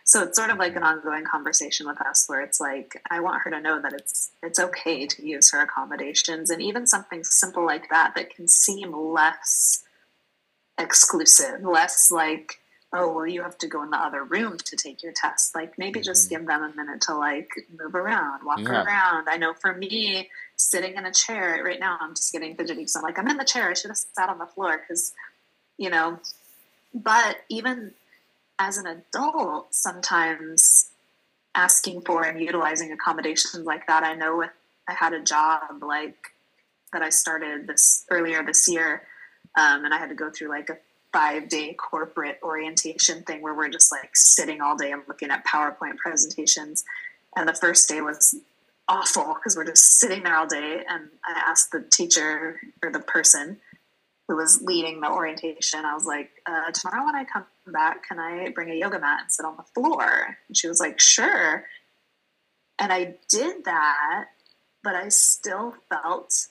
[0.08, 3.42] so it's sort of like an ongoing conversation with us where it's like I want
[3.42, 7.66] her to know that it's it's okay to use her accommodations and even something simple
[7.66, 9.82] like that that can seem less
[10.78, 12.60] exclusive, less like,
[12.92, 15.54] oh, well, you have to go in the other room to take your test.
[15.54, 16.30] Like maybe just Mhm.
[16.30, 18.84] give them a minute to like move around, walk Yeah.
[18.84, 19.28] around.
[19.28, 22.96] I know for me, sitting in a chair right now, I'm just getting fidgety because
[22.96, 23.68] I'm like, I'm in the chair.
[23.70, 25.12] I should have sat on the floor because,
[25.78, 26.20] you know,
[26.94, 27.94] but even
[28.58, 30.90] as an adult, sometimes
[31.54, 34.50] asking for and utilizing accommodations like that, I know with
[34.88, 36.16] I had a job like
[36.92, 39.02] that I started this earlier this year,
[39.58, 40.78] um, and I had to go through like a
[41.12, 45.44] five day corporate orientation thing where we're just like sitting all day and looking at
[45.46, 46.84] PowerPoint presentations.
[47.34, 48.36] And the first day was
[48.88, 50.82] awful because we're just sitting there all day.
[50.88, 53.58] And I asked the teacher or the person
[54.28, 58.18] who was leading the orientation, I was like, uh, tomorrow when I come back, can
[58.18, 60.36] I bring a yoga mat and sit on the floor?
[60.48, 61.64] And she was like, sure.
[62.78, 64.26] And I did that,
[64.82, 66.48] but I still felt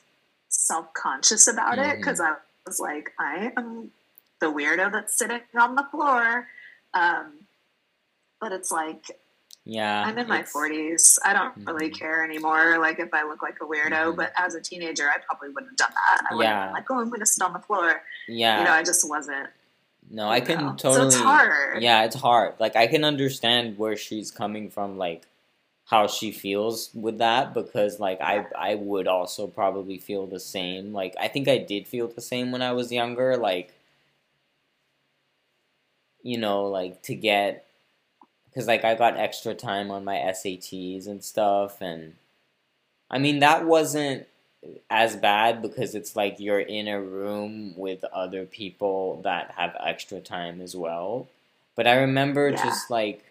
[0.50, 1.98] self conscious about it Mhm.
[1.98, 3.92] because I was like, I am
[4.40, 6.48] the weirdo that's sitting on the floor.
[6.94, 7.48] Um,
[8.40, 9.20] but it's like,
[9.66, 10.04] Yeah.
[10.06, 11.18] I'm in my 40s.
[11.26, 11.98] I don't really Mhm.
[11.98, 12.78] care anymore.
[12.78, 14.16] Like if I look like a weirdo, Mhm.
[14.16, 16.28] but as a teenager, I probably wouldn't have done that.
[16.30, 16.72] I would have Yeah.
[16.72, 18.04] like, oh, I'm going to sit on the floor.
[18.28, 18.60] Yeah.
[18.60, 19.50] You know, I just wasn't.
[20.12, 20.76] no, I can know.
[20.78, 20.96] totally.
[20.96, 21.82] So it's hard.
[21.82, 22.54] Yeah, it's hard.
[22.60, 25.26] Like I can understand where she's coming from, like
[25.86, 30.94] how she feels with that because like I I would also probably feel the same.
[30.94, 33.74] Like I think I did feel the same when I was younger, like
[36.22, 37.65] you know, like to get
[38.56, 42.16] cuz like I got extra time on my SATs and stuff and
[43.10, 44.28] I mean that wasn't
[44.90, 50.20] as bad because it's like you're in a room with other people that have extra
[50.22, 51.28] time as well.
[51.76, 52.64] But I remember Yeah.
[52.64, 53.24] just like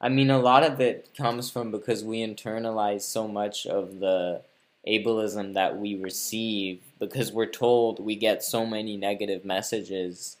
[0.00, 4.42] I mean a lot of it comes from because we internalize so much of the
[4.86, 10.35] ableism that we receive because we're told we get so many negative messages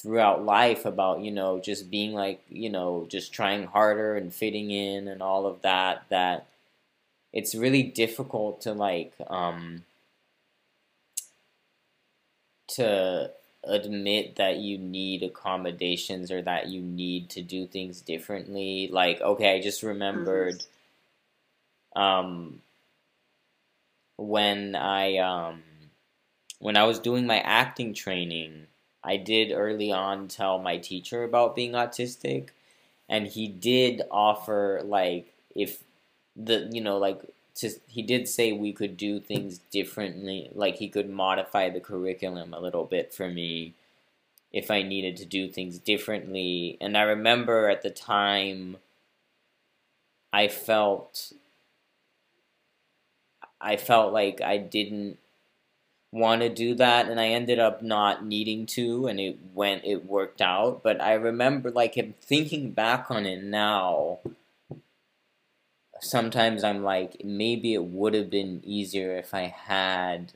[0.00, 4.70] throughout life about you know just being like you know just trying harder and fitting
[4.70, 6.46] in and all of that that
[7.32, 9.84] it's really difficult to like um
[12.68, 13.30] to
[13.64, 18.88] admit that you need accommodations or that you need to do things differently.
[18.92, 20.62] Like okay i just remembered
[21.96, 22.62] um
[24.16, 25.62] when i um
[26.60, 28.66] when i was doing my acting training
[29.08, 32.50] i did early on tell my teacher about being autistic
[33.08, 35.82] and he did offer like if
[36.36, 37.20] the you know like
[37.54, 42.54] to, he did say we could do things differently like he could modify the curriculum
[42.54, 43.74] a little bit for me
[44.52, 46.76] if i needed to do things differently.
[46.80, 48.76] And i remember at the time
[50.32, 51.32] i felt
[53.60, 55.18] i felt like i didn't
[56.10, 60.06] want to do that and i ended up not needing to and it went it
[60.06, 64.18] worked out but i remember like him thinking back on it now
[66.00, 70.32] sometimes I'm like, maybe it would have been easier if I had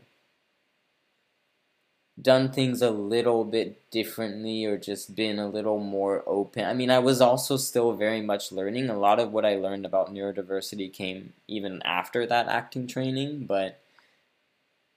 [2.20, 6.64] done things a little bit differently or just been a little more open.
[6.64, 8.91] I mean, I was also still very much learning.
[8.91, 13.82] A lot of what I learned about neurodiversity came even after that acting training, but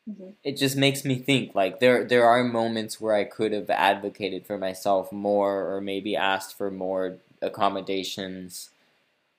[0.07, 0.33] Mhm.
[0.43, 4.45] it just makes me think like there there are moments where I could have advocated
[4.45, 8.69] for myself more or maybe asked for more accommodations.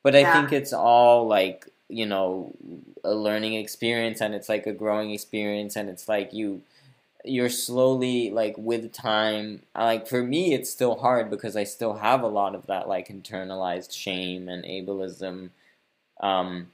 [0.02, 2.54] But I think it's all like you know
[3.04, 6.62] a learning experience and it's like a growing experience and it's like you
[7.24, 12.22] you're slowly like with time like for me it's still hard because I still have
[12.22, 15.50] a lot of that like internalized shame and ableism.
[16.20, 16.68] Um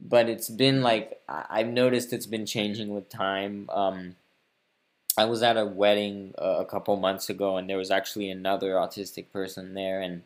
[0.00, 4.16] but it's been like I've noticed it's been changing with time um
[5.16, 8.72] I was at a wedding uh, a couple months ago and there was actually another
[8.72, 10.22] autistic person there and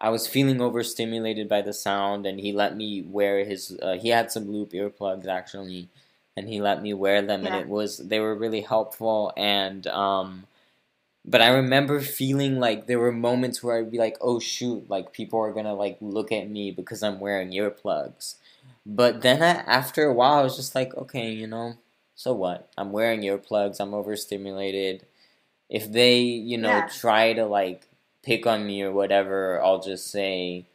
[0.00, 3.78] I was feeling overstimulated by the sound, and he let me wear his.
[3.82, 5.88] Uh, he had some loop earplugs actually,
[6.36, 9.32] and he let me wear them, and it was they were really helpful.
[9.38, 10.44] And um,
[11.24, 15.12] but I remember feeling like there were moments where I'd be like, "Oh shoot!" Like
[15.12, 18.36] people are gonna like look at me because I'm wearing earplugs.
[18.86, 21.74] But then I, after a while, I was just like, "Okay, you know,
[22.14, 22.70] so what?
[22.78, 23.80] I'm wearing earplugs.
[23.80, 25.06] I'm overstimulated.
[25.70, 26.88] If they, you know, Yeah.
[26.88, 27.88] try to like."
[28.22, 30.66] pick on me or whatever, I'll just say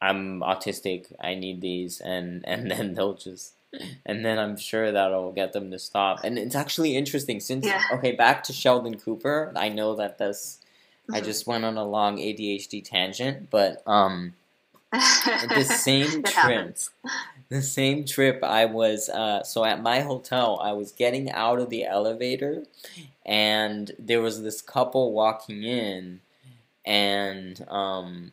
[0.00, 1.12] I'm autistic.
[1.20, 3.54] I need these, and and then they'll just,
[4.06, 6.20] and then I'm sure that'll get them to stop.
[6.24, 7.82] And it's actually interesting since Yeah.
[7.92, 9.52] okay, back to Sheldon Cooper.
[9.56, 10.60] I know that this
[11.12, 11.24] I Mhm.
[11.24, 14.34] just went on a long ADHD tangent, but um,
[14.94, 16.28] the same trip.
[16.28, 16.90] happens.
[17.48, 21.70] The same trip I was uh, so at my hotel I was getting out of
[21.70, 22.64] the elevator
[23.24, 26.20] and there was this couple walking in
[26.84, 28.32] and um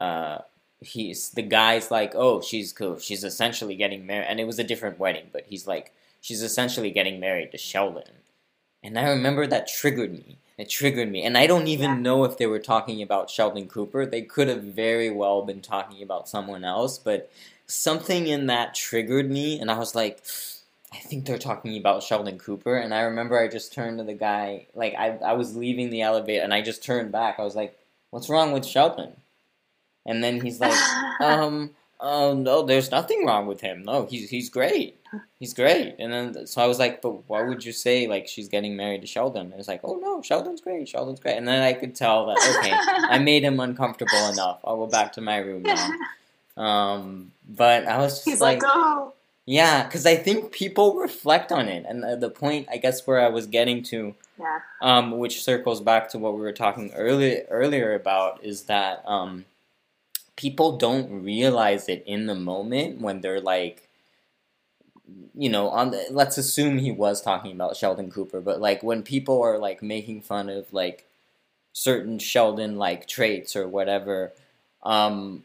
[0.00, 0.38] uh
[0.80, 4.64] he's the guy's like oh she's cool she's essentially getting married and it was a
[4.64, 8.22] different wedding but he's like she's essentially getting married to Sheldon
[8.82, 11.22] and I remember that triggered me it triggered me.
[11.24, 11.98] And I don't even Yeah.
[11.98, 14.06] know if they were talking about Sheldon Cooper.
[14.06, 17.30] They could have very well been talking about someone else but
[17.66, 20.22] something in that triggered me and I was like
[20.92, 22.76] I think they're talking about Sheldon Cooper.
[22.76, 26.02] And I remember I just turned to the guy like I I was leaving the
[26.02, 27.38] elevator and I just turned back.
[27.38, 27.78] I was like
[28.10, 29.16] what's wrong with Sheldon?
[30.04, 30.78] And then he's like
[31.20, 31.70] um
[32.02, 33.82] oh no there's nothing wrong with him.
[33.82, 34.98] No he's he's great.
[35.38, 35.96] He's great.
[35.98, 39.00] And then so I was like but why would you say like she's getting married
[39.00, 39.50] to Sheldon?
[39.50, 41.36] And it's like oh no Sheldon's great Sheldon's great.
[41.36, 42.72] And then I could tell that okay
[43.14, 44.60] I made him uncomfortable enough.
[44.64, 45.90] I'll go back to my room now.
[46.56, 49.14] Um but I was just He's like, oh,
[49.46, 53.20] yeah, because I think people reflect on it, and the, the point I guess where
[53.20, 57.44] I was getting to, yeah, um, which circles back to what we were talking earlier
[57.50, 59.44] earlier about, is that um,
[60.36, 63.88] people don't realize it in the moment when they're like,
[65.34, 69.02] you know, on the, let's assume he was talking about Sheldon Cooper, but like when
[69.02, 71.06] people are like making fun of like
[71.72, 74.32] certain Sheldon like traits or whatever,
[74.82, 75.44] um,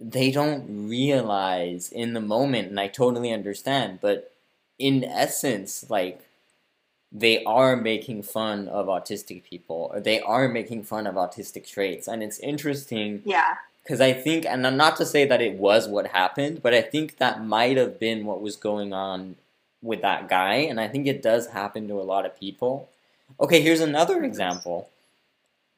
[0.00, 4.32] they don't realize in the moment, and I totally understand, but
[4.78, 6.26] in essence, like
[7.12, 12.08] they are making fun of autistic people, or they are making fun of autistic traits,
[12.08, 15.88] and it's interesting yeah, because I think, and I'm not to say that it was
[15.88, 19.36] what happened, but I think that might have been what was going on
[19.82, 22.88] with that guy, and I think it does happen to a lot of people.
[23.38, 24.90] Okay, here's another example.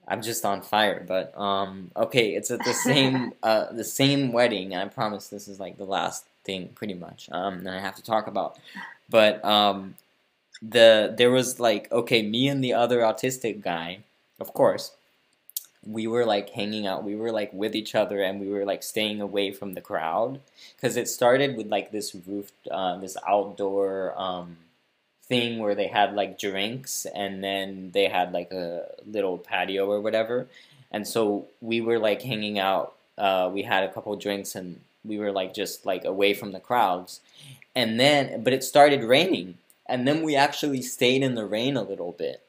[0.09, 4.75] I'm just on fire, but um, okay, it's at the same uh, the same wedding,
[4.75, 7.29] and I promise this is like the last thing, pretty much.
[7.31, 8.59] Um, that I have to talk about,
[9.09, 9.95] but um,
[10.61, 14.01] the there was like okay, me and the other autistic guy,
[14.41, 14.93] of course,
[15.87, 17.05] we were like hanging out.
[17.05, 20.41] We were like with each other, and we were like staying away from the crowd
[20.77, 24.59] because it started with like this roof, uh, this outdoor um,
[25.25, 30.01] thing where they had like drinks, and then they had like a little patio or
[30.01, 30.47] whatever.
[30.91, 32.95] And so we were like hanging out.
[33.19, 36.61] Uh, we had a couple drinks, and we were like just like away from the
[36.61, 37.21] crowds.
[37.75, 41.83] And then, but it started raining, and then we actually stayed in the rain a
[41.83, 42.41] little bit.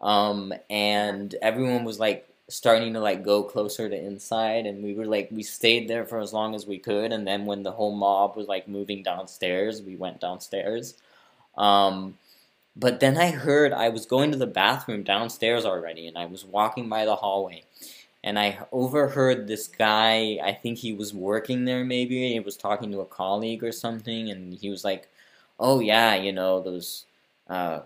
[0.00, 5.06] Um, and everyone was like starting to like go closer to inside and we were
[5.06, 7.94] like we stayed there for as long as we could and then when the whole
[7.94, 10.94] mob was like moving downstairs we went downstairs.
[11.56, 12.16] Um
[12.76, 16.44] but then i heard i was going to the bathroom downstairs already and i was
[16.44, 17.62] walking by the hallway
[18.24, 22.90] and i overheard this guy i think he was working there maybe he was talking
[22.92, 25.08] to a colleague or something and he was like
[25.60, 27.06] oh yeah you know those
[27.48, 27.80] uh,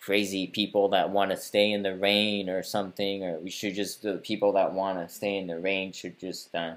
[0.00, 4.02] crazy people that want to stay in the rain or something, or we should just
[4.02, 6.74] the people that want to stay in the rain should just uh,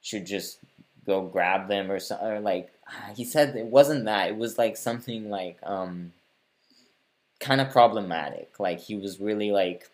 [0.00, 0.58] should just
[1.06, 2.26] go grab them or something.
[2.26, 2.72] Or like
[3.16, 4.28] he said, it wasn't that.
[4.28, 6.12] It was like something like um,
[7.40, 8.58] kind of problematic.
[8.58, 9.90] Like he was really like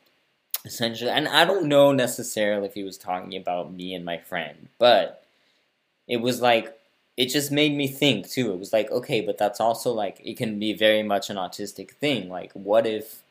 [0.65, 4.69] essentially, and I don't know necessarily if he was talking about me and my friend,
[4.79, 5.25] but
[6.07, 6.78] it was like
[7.19, 8.53] it just made me think too.
[8.55, 11.93] It was like, okay, but that's also like it can be very much an autistic
[11.93, 12.31] thing.
[12.31, 13.25] Like, what if,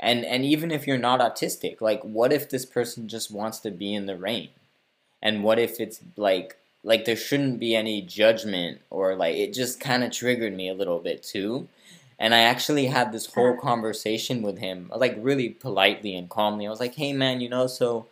[0.00, 3.70] and and even if you're not autistic, like, what if this person just wants to
[3.70, 4.50] be in the rain,
[5.22, 9.80] and what if it's like like there shouldn't be any judgment or like it just
[9.80, 11.68] kind of triggered me a little bit too.
[12.20, 16.66] And I actually had this whole conversation with him, like really politely and calmly.
[16.66, 18.06] I was like, "Hey, man, you know, so."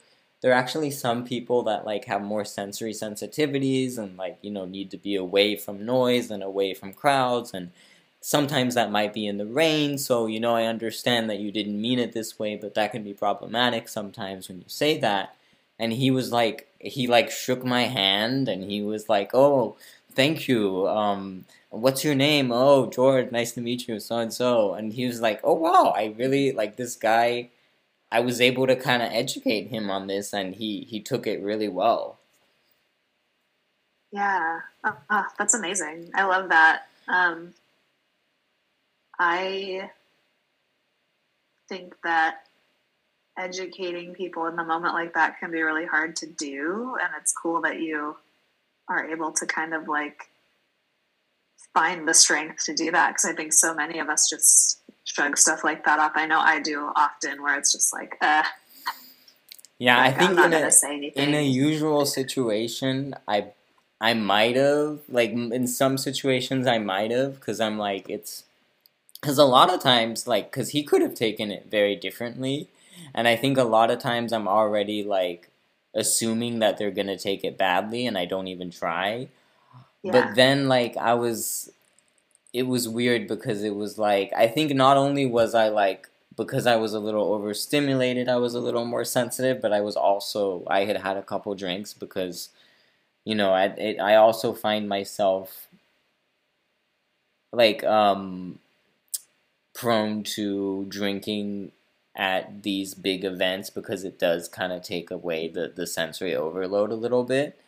[0.46, 4.64] There are actually some people that like have more sensory sensitivities and like you know
[4.64, 7.72] need to be away from noise and away from crowds and
[8.20, 9.98] sometimes that might be in the rain.
[9.98, 13.02] So you know i understand that you didn't mean it this way but that can
[13.02, 15.34] be problematic sometimes when you say that.
[15.80, 19.76] And he was like he like shook my hand and he was like oh
[20.12, 20.86] thank you.
[20.86, 22.52] Um what's your name?
[22.52, 25.92] Oh george nice to meet you so and so and he was like oh wow
[25.96, 27.48] i really like this guy
[28.10, 31.42] I was able to kind of educate him on this, and he he took it
[31.42, 32.18] really well.
[34.12, 34.60] yeah.
[34.84, 36.10] Oh, oh, that's amazing.
[36.14, 36.88] I love that.
[37.08, 37.54] Um,
[39.18, 39.90] I
[41.68, 42.46] think that
[43.38, 47.32] educating people in the moment like that can be really hard to do, and it's
[47.32, 48.16] cool that you
[48.88, 50.30] are able to kind of like
[51.74, 55.38] find the strength to do that because I think so many of us just shrug
[55.38, 56.12] stuff like that off.
[56.14, 58.42] I know I do often, where it's just like, uh,
[59.78, 61.28] Yeah, Like, I think I'm not in gonna a, say anything.
[61.30, 63.52] in a usual situation, I
[64.00, 68.44] I might have like in some situations I might have because I'm like it's
[69.20, 72.68] because a lot of times like because he could have taken it very differently,
[73.14, 75.50] and I think a lot of times I'm already like
[75.94, 79.28] assuming that they're gonna take it badly, and I don't even try.
[80.02, 80.12] yeah.
[80.12, 81.70] But then like I was
[82.58, 86.66] it was weird because it was like I think not only was I like because
[86.66, 90.64] I was a little overstimulated, I was a little more sensitive, but I was also
[90.68, 92.50] I had had a couple drinks because
[93.24, 95.68] you know, I it, I also find myself
[97.52, 98.58] like um
[99.74, 101.72] prone to drinking
[102.14, 106.90] at these big events because it does kind of take away the the sensory overload
[106.90, 107.58] a little bit.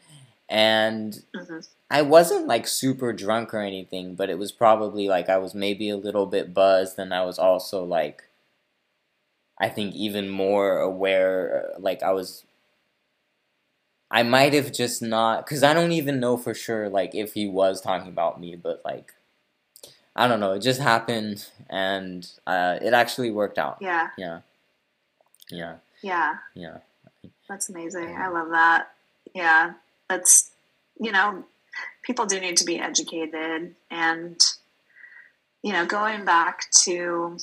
[0.48, 1.68] And Mhm.
[1.90, 5.88] I wasn't like super drunk or anything, but it was probably like I was maybe
[5.90, 8.24] a little bit buzzed, and I was also like,
[9.58, 11.72] I think even more aware.
[11.78, 12.44] Like I was,
[14.10, 17.46] I might have just not, because I don't even know for sure like if he
[17.48, 19.14] was talking about me, but like,
[20.16, 20.52] I don't know.
[20.52, 23.78] It just happened, and uh, it actually worked out.
[23.80, 24.40] yeah, Yeah,
[25.50, 26.36] yeah, yeah.
[26.54, 26.78] yeah.
[27.48, 28.16] That's amazing.
[28.16, 28.90] I love that.
[29.34, 29.74] Yeah,
[30.08, 30.50] that's
[31.00, 31.44] you know,
[32.02, 34.40] people do need to be educated, and
[35.62, 37.38] you know, going back to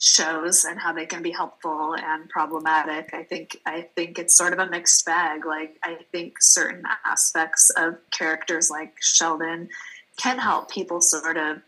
[0.00, 3.12] shows and how they can be helpful and problematic.
[3.12, 5.44] I think I think it's sort of a mixed bag.
[5.44, 9.68] Like I think certain aspects of characters like Sheldon
[10.16, 11.58] can help people sort of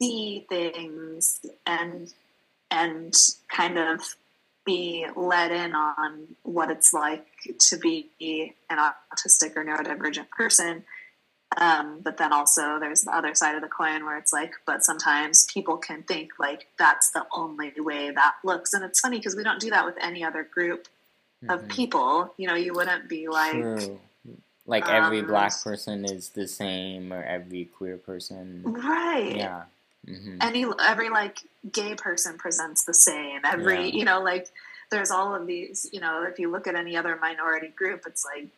[0.00, 2.12] see things and
[2.70, 3.14] and
[3.48, 4.02] kind of
[4.70, 7.26] be let in on what it's like
[7.58, 10.84] to be an autistic or neurodivergent person.
[11.56, 14.84] Um, but then also there's the other side of the coin where it's like, but
[14.84, 18.72] sometimes people can think like that's the only way that looks.
[18.72, 20.86] And it's funny because we don't do that with any other group
[21.48, 21.68] of Mhm.
[21.68, 22.34] people.
[22.36, 23.98] You know, you wouldn't be like, True.
[24.66, 28.62] Like every um, black person is the same, or every queer person.
[28.64, 29.34] right.
[29.34, 29.64] Yeah.
[30.06, 31.38] Hmm any every like
[31.70, 33.96] gay person presents the same every Yeah.
[33.98, 34.48] you know like
[34.90, 38.24] there's all of these you know if you look at any other minority group it's
[38.24, 38.48] like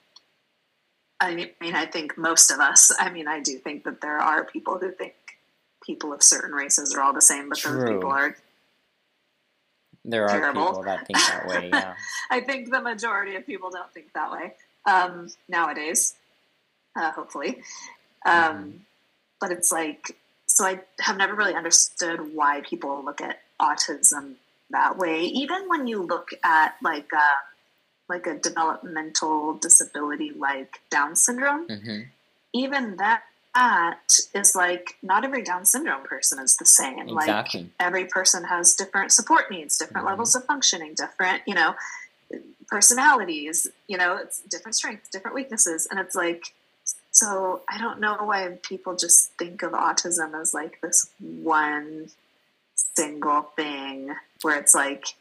[1.21, 4.45] I mean, I think most of us i mean i do think that there are
[4.45, 5.15] people who think
[5.85, 8.37] people of certain races are all the same but those people are
[10.05, 10.67] There are terrible.
[10.67, 11.71] people that think that way.
[11.73, 11.95] Yeah.
[12.31, 16.15] i think the majority of people don't think that way um, nowadays
[16.97, 17.63] uh, hopefully
[18.27, 18.79] um, Mhm.
[19.41, 20.17] but it's like
[20.55, 24.35] so i have never really understood why people look at autism
[24.71, 27.31] that way even when you look at like a
[28.09, 32.01] like a developmental disability like down syndrome hmm
[32.55, 33.23] even that
[33.55, 34.01] that
[34.35, 37.71] is like not every down syndrome person is the same like Exactly.
[37.81, 40.11] every person has different support needs different Mhm.
[40.11, 41.75] levels of functioning different you know
[42.69, 46.55] personalities you know it's different strengths different weaknesses and it's like
[47.13, 52.09] so i don't know why people just think of autism as like this one
[52.75, 55.15] single thing where it's like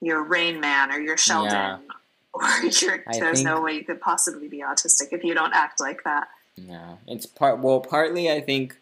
[0.00, 1.78] you're rain man or you're sheldon Yeah.
[2.34, 5.80] or you're I there's no way you could possibly be autistic if you don't act
[5.80, 6.96] like that Yeah.
[7.06, 7.60] It's part.
[7.60, 8.76] Well, partly I think.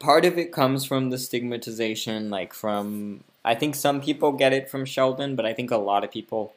[0.00, 3.22] Part of it comes from the stigmatization, like from.
[3.44, 6.54] I think some people get it from Sheldon, but I think a lot of people,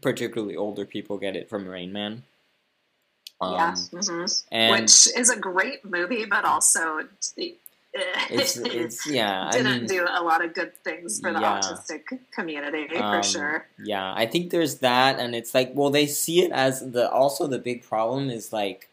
[0.00, 2.22] particularly older people, get it from Rain Man.
[3.40, 4.42] Um, yeah mhm.
[4.50, 7.34] and which is a great movie, but also it's
[8.30, 9.50] it's yeah.
[9.52, 11.60] Didn't mean, do a lot of good things for the Yeah.
[11.60, 13.66] autistic community Um, for sure.
[13.82, 17.46] Yeah, I think there's that, and it's like, well, they see it as the also
[17.46, 18.88] the big problem is like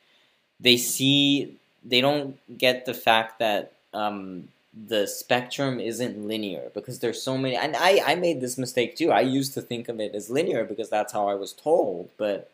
[0.60, 4.48] they see they don't get the fact that um,
[4.88, 7.56] the spectrum isn't linear because there's so many.
[7.56, 9.12] And I I made this mistake too.
[9.12, 12.50] I used to think of it as linear because that's how I was told, but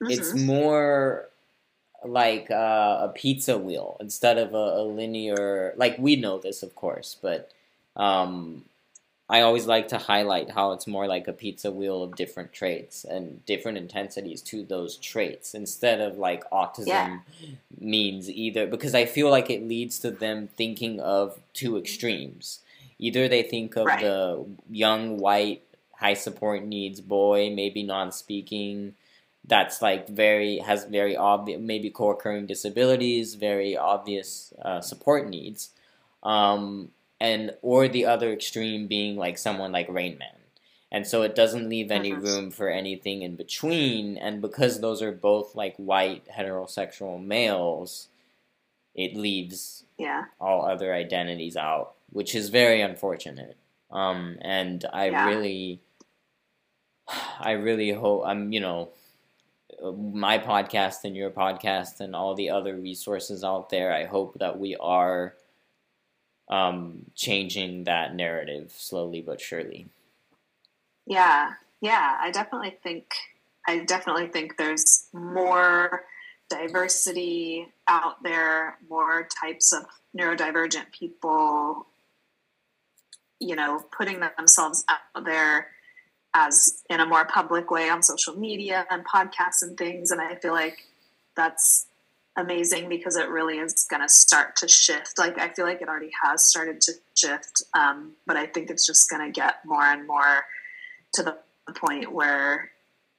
[0.00, 0.44] it's Mhm.
[0.46, 1.28] more
[2.04, 6.74] like uh, a pizza wheel instead of a, a linear like we know this of
[6.76, 7.50] course but
[7.96, 8.64] um,
[9.28, 13.04] i always like to highlight how it's more like a pizza wheel of different traits
[13.04, 17.18] and different intensities to those traits instead of like autism Yeah.
[17.80, 22.60] means either because i feel like it leads to them thinking of two extremes
[23.00, 24.00] either they think of Right.
[24.00, 25.62] the young white
[25.94, 28.94] high support needs boy maybe non-speaking
[29.44, 35.70] that's like very has very obvious maybe co-occurring disabilities very obvious uh, support needs
[36.22, 40.28] um, and or the other extreme being like someone like rain man
[40.90, 42.22] and so it doesn't leave any Mhm.
[42.22, 48.08] room for anything in between and because those are both like white heterosexual males
[48.94, 53.56] it leaves Yeah, all other identities out which is very unfortunate
[53.90, 55.24] Um, and I Yeah.
[55.26, 55.80] really,
[57.40, 58.90] I really hope I'm, you know,
[59.82, 63.92] my podcast and your podcast and all the other resources out there.
[63.92, 65.34] I hope that we are
[66.48, 69.88] um, changing that narrative slowly but surely.
[71.06, 73.14] Yeah, yeah, I definitely think
[73.66, 76.04] I definitely think there's more
[76.48, 79.84] diversity out there, more types of
[80.18, 81.86] neurodivergent people,
[83.38, 85.68] you know, putting themselves out there
[86.34, 90.10] as in a more public way on social media and podcasts and things.
[90.10, 90.78] And I feel like
[91.36, 91.86] that's
[92.36, 95.18] amazing because it really is going to start to shift.
[95.18, 98.86] Like, I feel like it already has started to shift, um, but I think it's
[98.86, 100.44] just going to get more and more
[101.14, 101.36] to the
[101.74, 102.70] point where,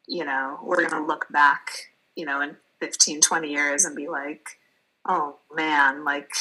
[0.07, 4.07] you know, we're going to look back, you know, in 15, 20 years and be
[4.07, 4.59] like,
[5.07, 6.31] oh man, like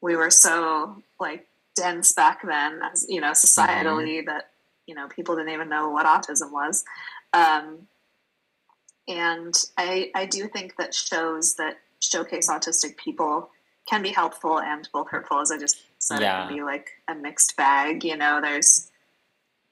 [0.00, 4.50] we were so like dense back then, as you know, societally that
[4.88, 6.84] you know people didn't even know what autism was.
[7.32, 7.86] Um,
[9.06, 13.50] and I I do think that shows that showcase autistic people
[13.88, 16.20] can be helpful and both hurtful, as I just said.
[16.22, 18.04] It can be like a mixed bag.
[18.04, 18.90] You know, there's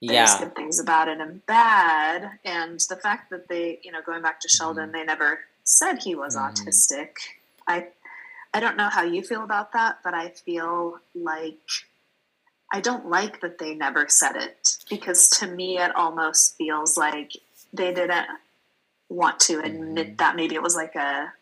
[0.02, 2.38] there's Yeah, good things about it and bad.
[2.44, 6.14] And the fact that they, you know, going back to Sheldon, they never said he
[6.14, 6.44] was Mhm.
[6.44, 7.10] autistic.
[7.66, 7.88] I
[8.54, 11.58] I don't know how you feel about that, but I feel like
[12.72, 17.32] I don't like that they never said it because to me it almost feels like
[17.72, 18.26] they didn't
[19.08, 20.18] want to admit Mhm.
[20.18, 21.32] that maybe it was like a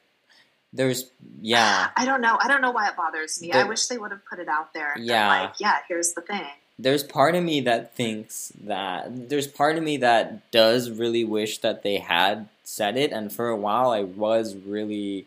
[0.72, 1.08] there's
[1.40, 1.88] yeah.
[1.96, 2.36] I don't know.
[2.40, 3.52] I don't know why it bothers me.
[3.52, 4.94] I wish they would have put it out there.
[4.98, 5.28] Yeah.
[5.28, 6.46] like, yeah, here's the thing.
[6.78, 11.58] there's part of me that thinks that there's part of me that does really wish
[11.58, 15.26] that they had said it and for a while I was really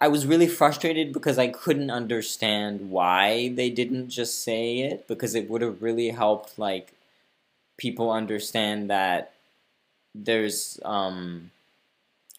[0.00, 5.34] I was really frustrated because I couldn't understand why they didn't just say it because
[5.34, 6.92] it would have really helped like
[7.78, 9.32] people understand that
[10.14, 11.50] there's um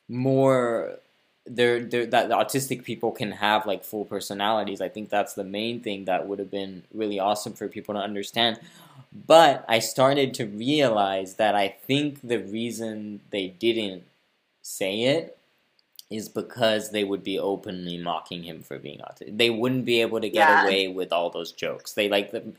[0.09, 0.99] more
[1.45, 4.81] there there that the autistic people can have like full personalities.
[4.81, 8.01] I think that's the main thing that would have been really awesome for people to
[8.01, 8.59] understand.
[9.27, 14.03] But I started to realize that I think the reason they didn't
[14.61, 15.36] say it
[16.09, 19.37] is because they would be openly mocking him for being autistic.
[19.37, 20.63] They wouldn't be able to get Yeah.
[20.63, 21.93] away with all those jokes.
[21.93, 22.53] They like the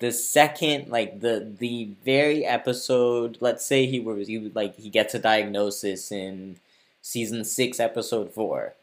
[0.00, 4.88] the second like the the very episode, let's say he was he would, like he
[4.90, 6.56] gets a diagnosis in
[7.02, 8.74] season 6 episode 4.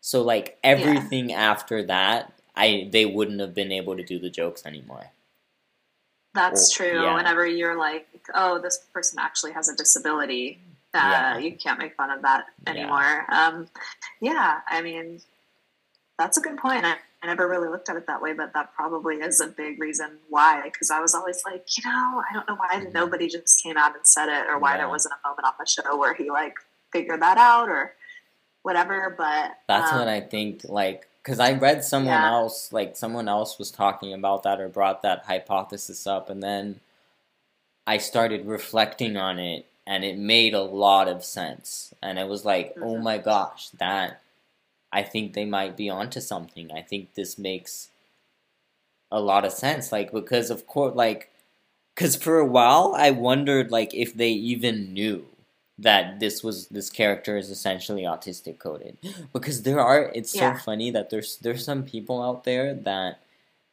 [0.00, 4.64] So like everything after that, I they wouldn't have been able to do the jokes
[4.64, 5.10] anymore.
[6.34, 7.02] That's true.
[7.02, 7.14] yeah.
[7.14, 10.60] Whenever you're like, oh, this person actually has a disability,
[10.96, 11.38] uh, Yeah.
[11.38, 12.70] you can't make fun of that Yeah.
[12.72, 13.26] anymore.
[13.28, 13.68] Um,
[14.20, 15.20] yeah, I mean,
[16.18, 16.84] that's a good point.
[16.84, 19.80] I, I never really looked at it that way, but that probably is a big
[19.80, 20.62] reason why.
[20.64, 22.92] Because I was always like, you know, I don't know why Mhm.
[22.92, 24.78] nobody just came out and said it, or why Yeah.
[24.78, 26.54] there wasn't a moment on the show where he like
[26.92, 27.94] figured that out, or
[28.62, 29.14] whatever.
[29.16, 30.62] But That's um, what I think.
[30.64, 32.30] Like, because I read someone Yeah.
[32.30, 36.80] else, like someone else was talking about that or brought that hypothesis up, and then
[37.86, 41.94] I started reflecting on it, and it made a lot of sense.
[42.02, 43.02] And it was like, oh Mhm.
[43.04, 44.20] my gosh, that
[44.92, 46.72] I think they might be onto something.
[46.72, 47.90] I think this makes
[49.12, 49.92] a lot of sense.
[49.92, 51.30] Like, because of course, like,
[51.94, 55.26] because for a while I wondered, like, if they even knew
[55.78, 58.96] that this was this character is essentially autistic coded
[59.34, 63.20] because there are it's so funny that there's there's some people out there that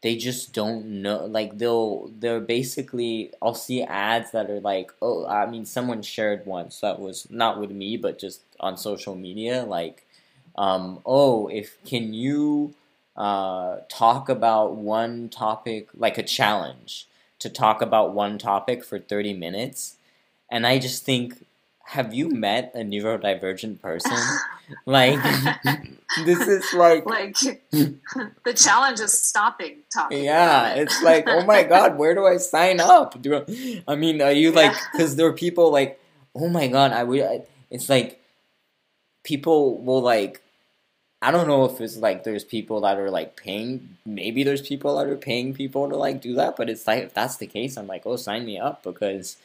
[0.04, 5.26] they just don't know like they'll they're basically I'll see ads that are like oh
[5.28, 9.64] I mean someone shared once that was not with me but just on social media
[9.66, 10.06] like
[10.58, 12.76] um oh if can you
[13.18, 17.08] uh talk about one topic like a challenge
[17.40, 19.98] to talk about one topic for 30 minutes?
[20.50, 21.46] And I just think
[21.88, 24.18] have you met a neurodivergent person?
[24.86, 25.20] Like
[26.26, 27.36] this is like like
[27.72, 30.24] the challenge is stopping talking.
[30.24, 30.84] yeah, it.
[30.84, 33.22] it's like, oh my god, where do I sign up?
[33.22, 36.00] Do I, I mean, are you like, because there are people like,
[36.36, 37.44] oh my god, I would.
[37.70, 38.22] It's like
[39.24, 40.42] people will like,
[41.22, 43.98] I don't know if it's like there's people that are like paying.
[44.06, 47.14] Maybe there's people that are paying people to like do that, but it's like if
[47.14, 49.38] that's the case, I'm like, oh, sign me up because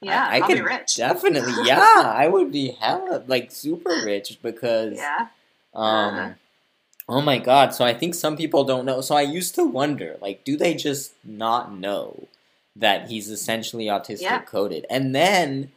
[0.00, 0.96] yeah, I, I could be rich.
[0.96, 5.28] definitely, yeah, I would be hella like super rich because Yeah.
[5.78, 6.34] Um, Uh-huh.
[7.08, 7.74] oh my god!
[7.74, 9.00] So I think some people don't know.
[9.02, 12.28] So I used to wonder, like, do they just not know
[12.76, 14.40] that he's essentially autistic Yeah.
[14.42, 14.86] coded?
[14.90, 15.72] And then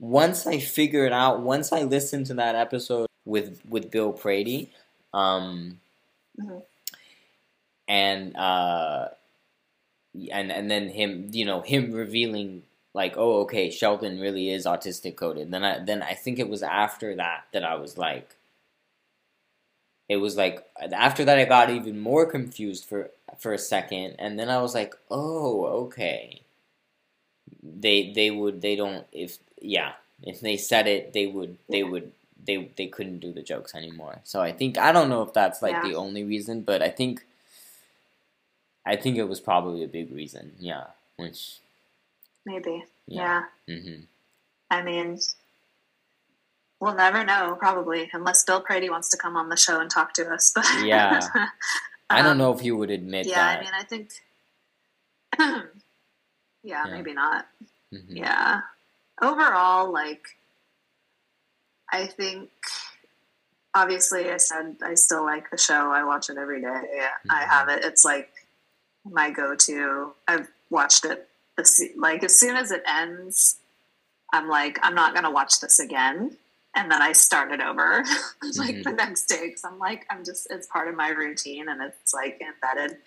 [0.00, 4.70] once I figured out, once I listened to that episode with with Bill Prady,
[5.14, 5.80] um,
[6.40, 6.62] Mhm.
[7.88, 9.08] and uh,
[10.30, 12.62] and and then him, you know, him revealing
[12.94, 15.50] like, oh, okay, Sheldon really is autistic coded.
[15.50, 18.36] Then I then I think it was after that that I was like,
[20.08, 24.38] it was like after that I got even more confused for for a second, and
[24.38, 26.42] then I was like, oh, okay.
[27.62, 29.92] They they would they don't if yeah
[30.22, 32.12] if they said it they would they would
[32.44, 34.20] they they couldn't do the jokes anymore.
[34.24, 35.82] So I think I don't know if that's like Yeah.
[35.82, 37.24] the only reason, but I think
[38.86, 40.52] I think it was probably a big reason.
[40.58, 40.84] Yeah,
[41.16, 41.58] which
[42.44, 42.84] Maybe.
[43.06, 43.44] Yeah.
[43.66, 43.80] Yeah.
[43.82, 44.00] hmm
[44.70, 45.18] I mean,
[46.80, 50.12] we'll never know, probably, unless Bill Prady wants to come on the show and talk
[50.14, 50.52] to us.
[50.54, 51.20] But Yeah.
[52.10, 53.58] I don't Um, know if he would admit Yeah, that.
[53.58, 54.10] I mean, I think.
[55.38, 55.62] yeah,
[56.62, 56.84] Yeah.
[56.86, 57.46] maybe not.
[57.92, 58.04] Mhm.
[58.16, 58.60] Yeah.
[59.22, 60.24] Overall, like,
[61.90, 62.50] I think.
[63.74, 65.90] Obviously, I said I still like the show.
[65.92, 66.66] I watch it every day.
[67.28, 67.48] I Mhm.
[67.48, 67.84] have it.
[67.84, 68.32] It's like
[69.04, 70.14] my go-to.
[70.26, 71.28] I've watched it.
[71.96, 73.56] Like as soon as it ends,
[74.32, 76.38] I'm like, I'm not gonna watch this again.
[76.76, 78.04] And then I start it over
[78.58, 78.84] like Mhm.
[78.84, 80.46] the next day because I'm like, I'm just.
[80.50, 82.98] It's part of my routine and it's like embedded.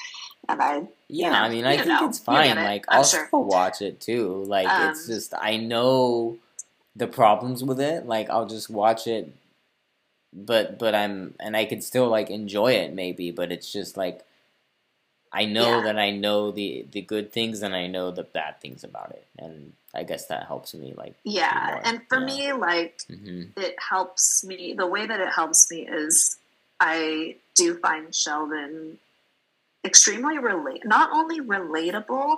[0.49, 2.57] And I Yeah, you know, I mean, I think know, it's fine.
[2.57, 3.27] it, Like, I'm I'll sure.
[3.27, 4.43] still watch it too.
[4.45, 6.37] Like, it's Um, just I know
[6.95, 8.05] the problems with it.
[8.07, 9.31] Like, I'll just watch it,
[10.33, 13.31] but but I'm and I could still like enjoy it maybe.
[13.31, 14.25] But it's just like
[15.31, 15.81] I know Yeah.
[15.81, 19.27] that I know the the good things and I know the bad things about it,
[19.37, 20.93] and I guess that helps me.
[20.95, 21.81] Like, yeah.
[21.83, 22.25] And for yeah.
[22.25, 26.37] me, like hmm it helps me the way that it helps me is
[26.79, 28.97] i do find sheldon
[29.85, 32.37] extremely relate not only relatable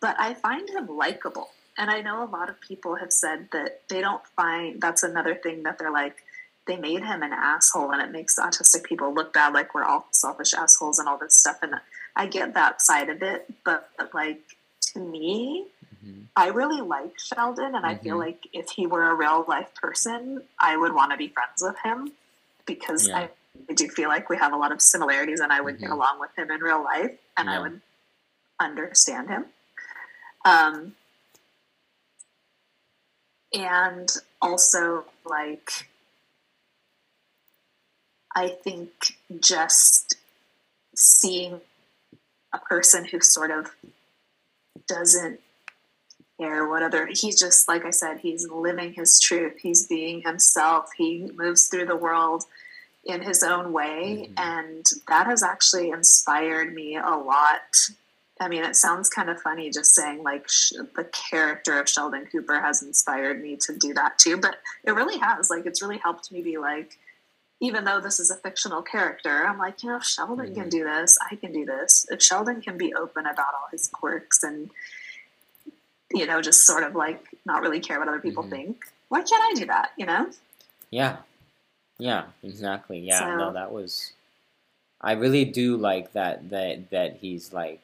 [0.00, 1.48] but i find him likable
[1.78, 5.34] and i know a lot of people have said that they don't find that's another
[5.34, 6.22] thing that they're like
[6.66, 10.06] they made him an asshole and it makes autistic people look bad like we're all
[10.10, 11.74] selfish assholes and all this stuff and
[12.14, 14.40] i get that side of it but like
[14.80, 15.66] to me
[16.02, 18.20] hmm I really like Sheldon, and I feel Mhm.
[18.20, 21.76] like if he were a real life person, I would want to be friends with
[21.84, 22.12] him
[22.64, 23.18] because Yeah.
[23.18, 23.30] I,
[23.68, 25.92] I do feel like we have a lot of similarities, and I would get Mhm.
[25.92, 27.80] along with him in real life, and I would
[28.58, 29.46] understand him.
[30.44, 30.96] Um,
[33.52, 35.88] and also, like,
[38.34, 38.90] I think
[39.38, 40.14] just
[40.96, 41.60] seeing
[42.54, 43.74] a person who sort of
[44.88, 45.40] doesn't
[46.42, 50.90] care what other he's just like i said he's living his truth he's being himself
[50.96, 52.44] he moves through the world
[53.04, 54.34] in his own way Mhm.
[54.50, 57.74] and that has actually inspired me a lot
[58.40, 62.26] i mean it sounds kind of funny just saying like sh- the character of sheldon
[62.32, 65.98] cooper has inspired me to do that too but it really has like it's really
[65.98, 66.98] helped me be like
[67.60, 70.70] even though this is a fictional character, I'm like, you know, if Sheldon can Mhm.
[70.70, 72.04] do this, I can do this.
[72.10, 74.72] If Sheldon can be open about all his quirks and,
[76.14, 78.50] you know, just sort of like not really care what other people Mhm.
[78.50, 79.92] think, why can't I do that?
[79.96, 80.30] You know?
[80.90, 81.18] Yeah.
[81.98, 82.98] Yeah, exactly.
[82.98, 84.12] Yeah, So- no, that was
[85.00, 87.82] I really do like that that that he's like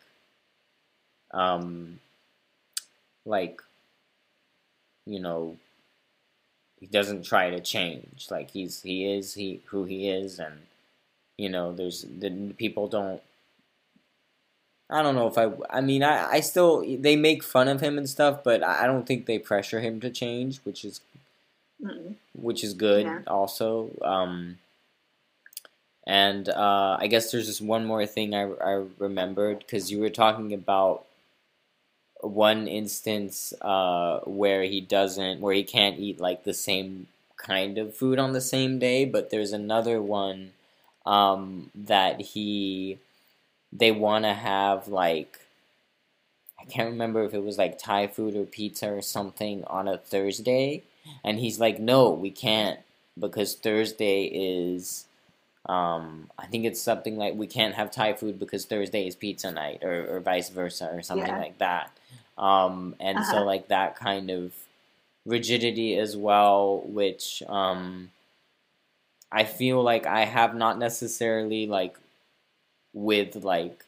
[1.33, 2.01] um
[3.24, 3.61] like
[5.05, 5.57] you know
[6.81, 8.29] he doesn't try to change.
[8.31, 10.66] Like he's he is he who he is and
[11.37, 13.22] you know, there's the people don't
[14.91, 17.99] I don't know if I I mean I I still they make fun of him
[17.99, 21.01] and stuff, but I don't think they pressure him to change, which is
[21.82, 22.14] Mm-mm.
[22.34, 23.22] which is good Yeah.
[23.26, 23.91] also.
[24.03, 24.59] Um,
[26.07, 30.11] and uh, I guess there's just one more thing I, I remembered because you were
[30.11, 31.05] talking about
[32.20, 37.06] one instance uh, where he doesn't, where he can't eat like the same
[37.36, 40.52] kind of food on the same day, but there's another one
[41.06, 42.98] um, that he,
[43.73, 45.40] they want to have like,
[46.61, 49.99] I can't remember if it was like Thai food or pizza or something on a
[49.99, 50.82] Thursday
[51.24, 52.81] and he's like, "No, we can't
[53.19, 55.07] because Thursday is."
[55.66, 59.51] Um, I think it's something like we can't have Thai food because Thursday is pizza
[59.53, 61.39] night, or, or vice versa, or something Yeah.
[61.39, 61.90] like that.
[62.39, 63.47] Um, and so Uh-huh.
[63.47, 64.55] like that kind of
[65.27, 68.11] rigidity as well, which um,
[69.31, 71.99] I feel like I have not necessarily like
[73.05, 73.85] with like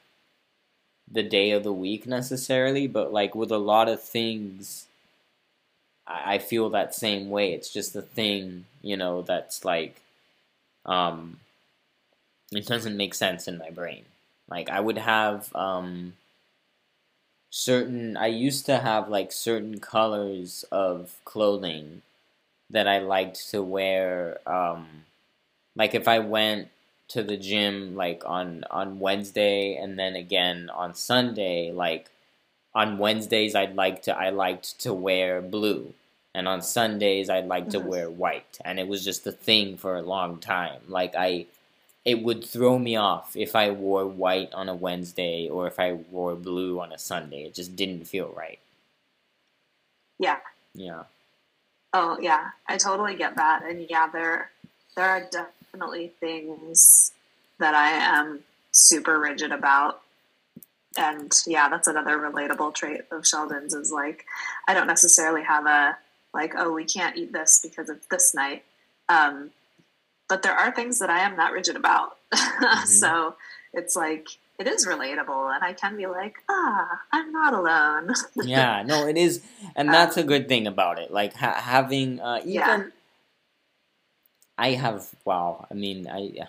[1.11, 4.87] the day of the week necessarily, but like with a lot of things
[6.07, 7.53] I I feel that same way.
[7.53, 10.01] It's just a thing, you know, that's like,
[10.85, 11.41] um,
[12.53, 14.05] it doesn't make sense in my brain.
[14.49, 16.15] Like I would have um,
[17.51, 18.17] certain.
[18.17, 22.03] I used to have like certain colors of clothing
[22.71, 24.41] that I liked to wear.
[24.47, 25.05] Um,
[25.77, 26.69] like if I went
[27.11, 32.09] to the gym like on on Wednesday and then again on Sunday, like
[32.75, 35.93] on Wednesdays I'd like to I liked to wear blue
[36.35, 37.83] and on Sundays I'd like mm-hmm.
[37.83, 38.59] to wear white.
[38.65, 40.81] And it was just a thing for a long time.
[40.89, 41.47] Like I
[42.05, 45.93] it would throw me off if I wore white on a Wednesday or if I
[45.93, 47.45] wore blue on a Sunday.
[47.45, 48.59] It just didn't feel right.
[50.19, 50.39] Yeah.
[50.75, 51.05] Yeah.
[51.93, 52.51] Oh yeah.
[52.69, 53.65] I totally get that.
[53.65, 54.51] And yeah there
[54.97, 55.60] there are definitely
[56.21, 57.13] things
[57.59, 58.41] that I am
[58.73, 60.03] super rigid about
[60.97, 64.25] and yeah, that's another relatable trait of Sheldon's is like,
[64.67, 65.97] I don't necessarily have a
[66.35, 68.65] like, oh, we can't eat this because it's this night.
[69.09, 69.51] Um,
[70.29, 72.17] but there are things that I am not rigid about.
[72.61, 72.87] Mm-hmm.
[72.87, 73.37] so
[73.73, 74.29] it's like,
[74.59, 78.13] it is relatable and I can be like, ah, I'm not alone.
[78.45, 79.41] yeah, no, it is.
[79.75, 81.11] And that's um, a good thing about it.
[81.11, 82.83] Like ha- having, uh, even, yeah.
[84.61, 86.49] I have, wow, I mean, I,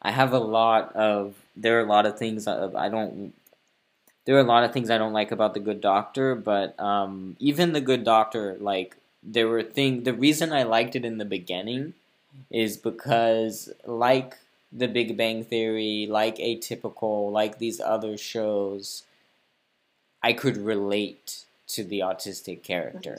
[0.00, 3.34] I have a lot of there are a lot of things I don't
[4.24, 7.36] there are a lot of things I don't like about the Good Doctor, but um,
[7.40, 10.04] even the Good Doctor, like there were things.
[10.04, 11.94] The reason I liked it in the beginning
[12.50, 14.38] is because, like
[14.70, 19.02] the Big Bang Theory, like Atypical, like these other shows,
[20.22, 23.18] I could relate to the autistic character.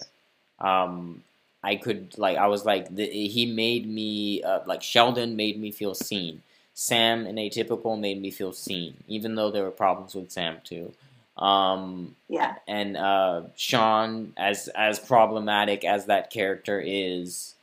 [0.59, 1.23] Um,
[1.63, 5.71] I could like I was like the, he made me uh, like Sheldon made me
[5.71, 6.41] feel seen.
[6.75, 10.91] Sam and Atypical made me feel seen, even though there were problems with Sam too.
[11.37, 12.55] Um, yeah.
[12.67, 17.55] And uh, Sean, as as problematic as that character is,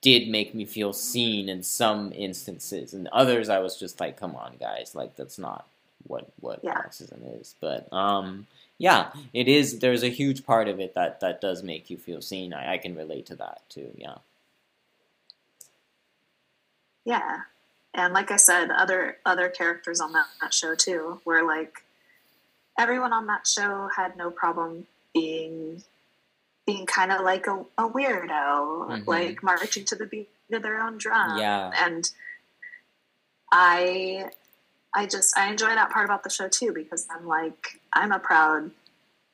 [0.00, 2.92] did make me feel seen in some instances.
[2.92, 4.94] and others, I was just like, "Come on, guys!
[4.94, 5.66] Like that's not
[6.06, 6.74] what what yeah.
[6.74, 8.46] Marxism is." But um,
[8.78, 9.78] yeah, it is.
[9.78, 12.52] There's a huge part of it that that does make you feel seen.
[12.52, 13.90] I, I can relate to that too.
[13.96, 14.16] Yeah.
[17.04, 17.42] Yeah,
[17.94, 21.84] and like I said, other other characters on that, that show too, were like
[22.76, 25.82] everyone on that show had no problem being
[26.66, 29.08] being kind of like a, a weirdo, mm-hmm.
[29.08, 31.38] like marching to the beat of their own drum.
[31.38, 32.10] Yeah, and
[33.52, 34.30] I
[34.96, 38.18] I just I enjoy that part about the show too because I'm like I'm a
[38.18, 38.70] proud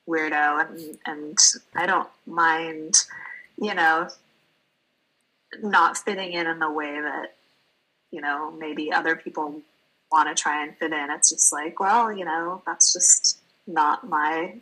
[0.08, 1.38] weirdo and and
[1.74, 2.96] I don't mind
[3.58, 4.08] you know
[5.62, 7.34] not fitting in in the way that
[8.12, 9.60] you know, maybe other people
[10.12, 11.10] want to try and fit in.
[11.10, 14.56] It's just like, well, you know, that's just not my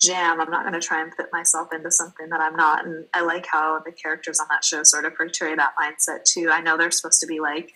[0.00, 0.40] jam.
[0.40, 2.84] I'm not going to try and fit myself into something that I'm not.
[2.84, 6.50] And I like how the characters on that show sort of portray that mindset too.
[6.52, 7.72] I know they're supposed to be like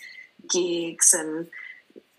[0.51, 1.49] geeks and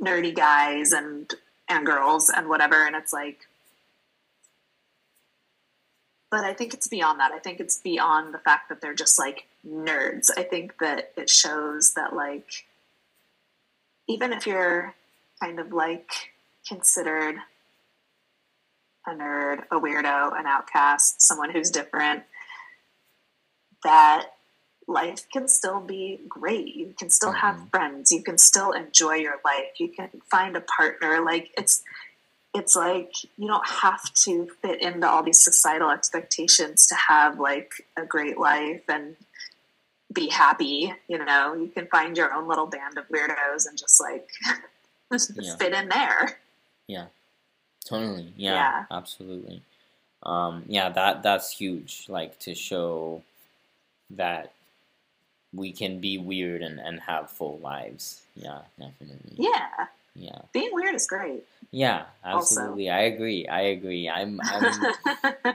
[0.02, 1.34] nerdy guys and
[1.68, 3.48] and girls and whatever and it's like
[6.32, 7.32] but I think it's beyond that.
[7.32, 10.30] I think it's beyond the fact that they're just like nerds.
[10.38, 12.66] I think that it shows that like
[14.08, 14.96] even if you're
[15.42, 16.32] kind of like
[16.68, 17.38] considered
[19.08, 22.24] a nerd, a weirdo, an outcast, someone who's different,
[23.84, 24.28] that
[24.90, 26.76] life can still be great.
[26.76, 27.68] You can still have mm-hmm.
[27.68, 28.12] friends.
[28.12, 29.80] You can still enjoy your life.
[29.80, 31.24] You can find a partner.
[31.24, 31.84] Like it's
[32.56, 37.74] it's like you don't have to fit into all these societal expectations to have like
[37.96, 39.16] a great life and
[40.12, 40.92] be happy.
[41.08, 44.30] You know, you can find your own little band of weirdos and just like
[45.12, 45.56] yeah.
[45.58, 46.40] fit in there.
[46.88, 47.06] Yeah,
[47.86, 48.34] totally.
[48.36, 48.86] Yeah, yeah.
[48.90, 49.62] absolutely.
[50.24, 52.06] Um, yeah, that that's huge.
[52.10, 53.22] Like to show
[54.10, 54.54] that
[55.54, 58.22] we can be weird and, and have full lives.
[58.36, 59.34] Yeah, definitely.
[59.36, 59.88] Yeah.
[60.16, 60.40] Yeah.
[60.54, 61.44] Being weird is great.
[61.72, 62.90] Yeah, absolutely.
[62.90, 63.00] Also.
[63.00, 63.48] I agree.
[63.48, 64.10] I agree.
[64.10, 64.96] I'm, I'm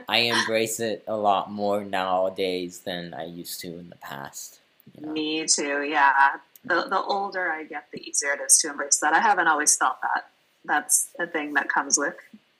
[0.09, 4.59] I embrace it a lot more nowadays than I used to in the past.
[4.95, 5.13] You know?
[5.13, 5.83] Me too.
[5.83, 6.37] Yeah.
[6.63, 9.13] The the older I get, the easier it is to embrace that.
[9.13, 10.29] I haven't always felt that.
[10.63, 12.15] That's a thing that comes with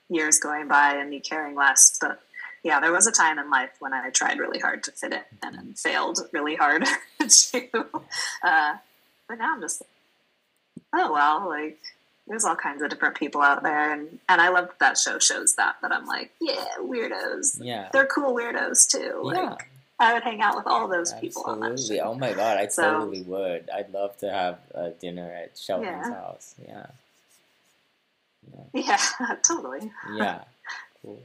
[0.08, 1.98] years going by and me caring less.
[2.00, 2.20] But
[2.66, 5.22] yeah, there was a time in life when I tried really hard to fit in
[5.40, 6.84] and failed really hard
[7.28, 7.86] to.
[8.42, 8.74] Uh,
[9.28, 9.82] but now I'm just,
[10.92, 11.78] oh well, like
[12.26, 15.54] there's all kinds of different people out there and and I love that, show shows
[15.54, 19.50] that that I'm like yeah weirdos yeah they're cool weirdos too yeah.
[19.50, 19.70] like
[20.00, 21.28] I would hang out with all those Absolutely.
[21.28, 22.00] people show.
[22.00, 26.08] oh my god I so, totally would I'd love to have a dinner at Sheldon's
[26.08, 26.14] yeah.
[26.14, 26.86] house yeah.
[28.74, 30.42] yeah yeah totally yeah
[31.00, 31.22] cool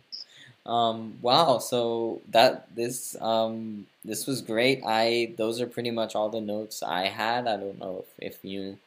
[0.66, 6.30] um wow so that this um this was great I those are pretty much all
[6.30, 8.78] the notes I had I don't know if, if you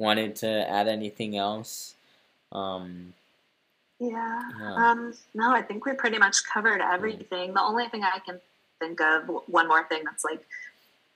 [0.00, 1.94] wanted to add anything else?
[2.50, 3.12] Um,
[4.00, 4.40] yeah.
[4.58, 4.74] yeah.
[4.74, 7.52] Um, no, I think we pretty much covered everything.
[7.52, 8.40] The only thing I can
[8.80, 10.42] think of, one more thing that's like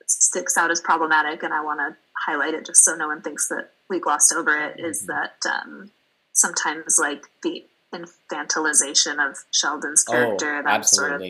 [0.05, 3.49] sticks out as problematic, and I want to highlight it just so no one thinks
[3.49, 4.85] that we glossed over it, mm-hmm.
[4.85, 5.89] is that um,
[6.33, 7.65] sometimes like the
[7.95, 11.21] infantilization of Sheldon's Oh, character that's sort of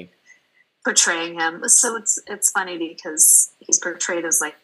[0.83, 1.67] portraying him.
[1.67, 4.55] So it's it's funny because he's portrayed as like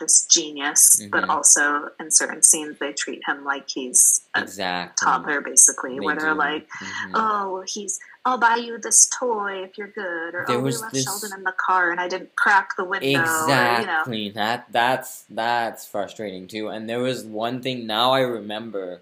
[0.00, 1.28] this genius, but Mhm.
[1.28, 5.04] also in certain scenes they treat him like he's a Exactly.
[5.04, 7.12] toddler, basically, They where they're like, Mhm.
[7.14, 10.92] "Oh, he's I'll buy you this toy if you're good," or There "Oh, we left
[10.92, 14.00] this- Sheldon in the car and I didn't crack the window," or, you know.
[14.00, 14.30] Exactly.
[14.30, 16.68] That that's that's frustrating too.
[16.68, 19.00] And there was one thing now I remember.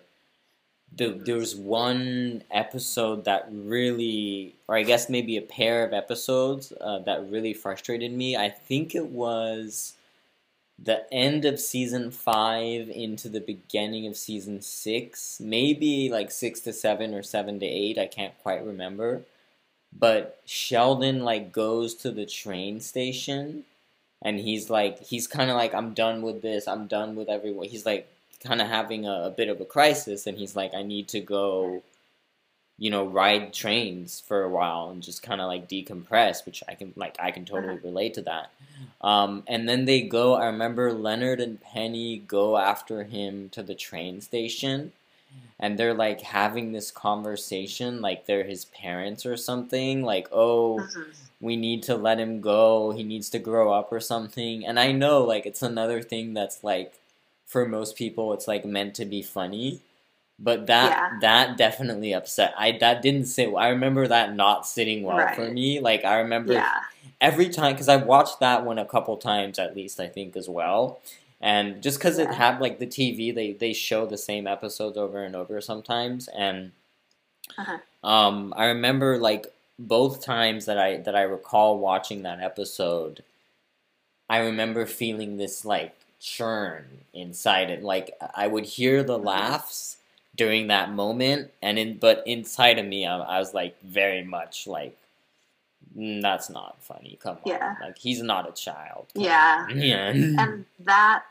[0.94, 6.72] The, there was one episode that really, or I guess maybe a pair of episodes
[6.80, 8.36] uh, that really frustrated me.
[8.36, 9.92] I think it was
[10.78, 16.72] the end of season five into the beginning of season six, maybe like six to
[16.72, 17.98] seven or seven to eight.
[17.98, 19.22] I can't quite remember.
[19.98, 23.64] But Sheldon like goes to the train station
[24.22, 26.68] and he's like he's kind of like I'm done with this.
[26.68, 27.68] I'm done with everyone.
[27.68, 30.82] He's like kind of having a, a bit of a crisis and he's like I
[30.82, 31.82] need to go
[32.78, 36.74] you know ride trains for a while and just kind of like decompress which I
[36.74, 38.50] can like I can totally relate to that.
[39.00, 43.74] Um, and then they go I remember Leonard and Penny go after him to the
[43.74, 44.92] train station
[45.58, 51.04] and they're like having this conversation like they're his parents or something like oh Mhm.
[51.40, 54.92] we need to let him go he needs to grow up or something and i
[54.92, 56.94] know like it's another thing that's like
[57.46, 59.80] for most people it's like meant to be funny
[60.38, 61.18] but that Yeah.
[61.20, 62.54] that definitely upset.
[62.58, 65.80] I that didn't sit i remember that not sitting well for me.
[65.80, 66.70] Like i remember Yeah,
[67.20, 70.48] every time because I've watched that one a couple times at least I think as
[70.48, 71.00] well,
[71.40, 75.22] and just because it had like the TV they they show the same episodes over
[75.24, 76.72] and over sometimes, and
[77.58, 77.78] Uh-huh.
[78.04, 79.46] um I remember like
[79.78, 83.22] both times that I that I recall watching that episode,
[84.28, 85.94] I remember feeling this like
[86.26, 86.84] churn
[87.14, 89.26] inside it, like I would hear the Mm-hmm.
[89.26, 89.96] laughs
[90.34, 94.66] during that moment, and in but inside of me I, I was like very much
[94.66, 94.96] like.
[95.96, 97.18] "Mm, That's not funny.
[97.22, 97.74] Come on, Yeah.
[97.80, 99.06] like he's not a child.
[99.14, 99.66] Yeah.
[99.70, 100.10] on." yeah.
[100.42, 101.22] and that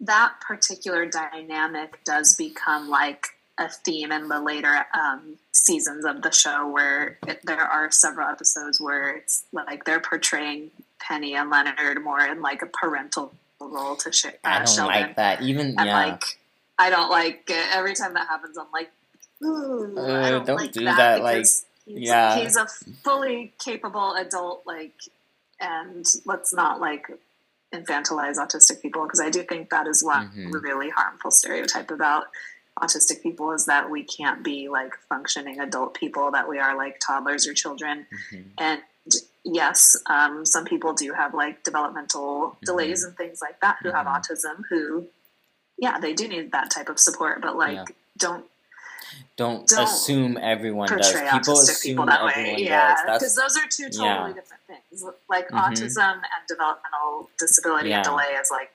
[0.00, 3.26] that particular dynamic does become like
[3.58, 8.28] a theme in the later um, seasons of the show where it, there are several
[8.28, 13.96] episodes where it's like they're portraying Penny and Leonard more in like a parental role
[13.96, 14.86] to sh- uh, I don't Sheldon.
[15.00, 15.42] like that.
[15.42, 16.24] Even and yeah, like
[16.78, 17.66] I don't like it.
[17.72, 18.58] every time that happens.
[18.58, 18.90] I'm like,
[19.42, 22.36] ooh, Uh, I don't, don't like do that, that, like, he's, yeah.
[22.36, 22.66] he's a
[23.04, 24.94] fully capable adult, like,
[25.60, 27.06] and let's not like
[27.72, 30.62] infantilize autistic people because I do think that is one Mhm.
[30.62, 32.26] really harmful stereotype about
[32.80, 37.00] autistic people is that we can't be like functioning adult people that we are like
[37.04, 38.44] toddlers or children Mhm.
[38.58, 38.82] and
[39.44, 44.06] yes um, some people do have like developmental delays and things like that who have
[44.06, 44.14] Mhm.
[44.20, 45.06] autism who
[45.76, 47.84] yeah they do need that type of support but like Yeah.
[48.16, 48.44] don't
[49.36, 51.12] don't, don't assume everyone does.
[51.12, 54.32] portray People autistic assume people that everyone way yeah because those are two totally yeah.
[54.32, 55.60] different things like Mhm.
[55.60, 58.72] autism and developmental disability and delay is like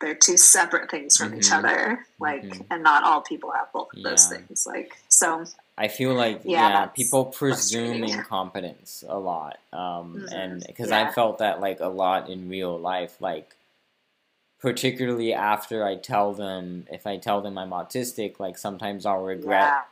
[0.00, 1.58] they're two separate things from each Mhm.
[1.58, 2.66] other like Mhm.
[2.70, 5.44] and not all people have both of those things like so
[5.78, 10.32] I feel like Yeah, yeah, people presume incompetence a lot, um, Mhm.
[10.32, 11.08] and because Yeah.
[11.08, 13.54] I felt that like a lot in real life, like
[14.60, 19.62] particularly after I tell them if I tell them I'm autistic, like sometimes I'll regret
[19.62, 19.82] yeah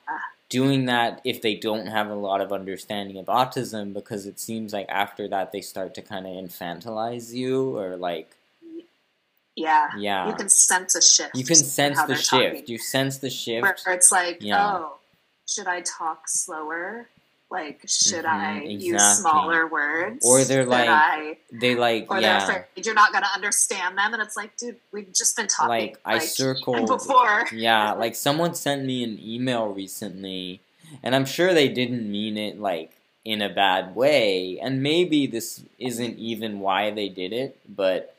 [0.49, 4.73] doing that if they don't have a lot of understanding of autism because it seems
[4.73, 8.31] like after that they start to kind of infantilize you or like
[9.57, 12.65] yeah yeah you can sense a shift you can sense the shift talking.
[12.67, 14.77] you sense the shift where it's like Yeah.
[14.77, 14.99] oh
[15.47, 17.09] should i talk slower?
[17.49, 22.45] Like should Mhm, i use smaller words Or they're like- I, they like or yeah.
[22.45, 25.47] they're afraid you're not going to understand them and it's like dude we've just been
[25.47, 27.47] talking Like, I circled- before.
[27.53, 30.61] Yeah, like someone sent me an email recently,
[31.05, 32.91] and I'm sure they didn't mean it like
[33.25, 38.15] in a bad way, and maybe this isn't even why they did it, but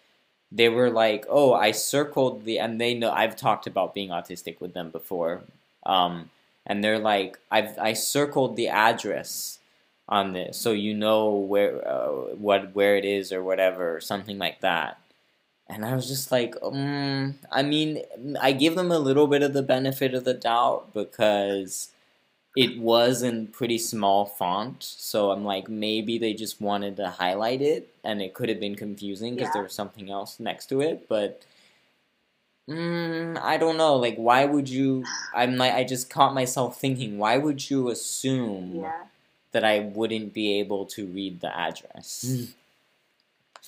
[0.53, 4.59] they were like, "Oh, I circled the," and they know I've talked about being autistic
[4.61, 5.41] with them before,
[5.85, 6.29] um,
[6.67, 9.59] and they're like, "I've I circled the address."
[10.09, 14.37] on this so you know where uh, what where it is or whatever or something
[14.37, 14.97] like that
[15.69, 18.01] and I was just like, um, I mean,
[18.39, 21.91] I give them a little bit of the benefit of the doubt because
[22.55, 24.81] it was in pretty small font.
[24.83, 28.75] So I'm like, maybe they just wanted to highlight it and it could have been
[28.75, 29.53] confusing because Yeah.
[29.55, 31.07] there was something else next to it.
[31.09, 31.43] But
[32.69, 33.95] mm, I don't know.
[33.95, 35.03] Like, why would you?
[35.35, 39.03] I'm like, I just caught myself thinking, why would you assume yeah
[39.51, 42.53] that I wouldn't be able to read the address?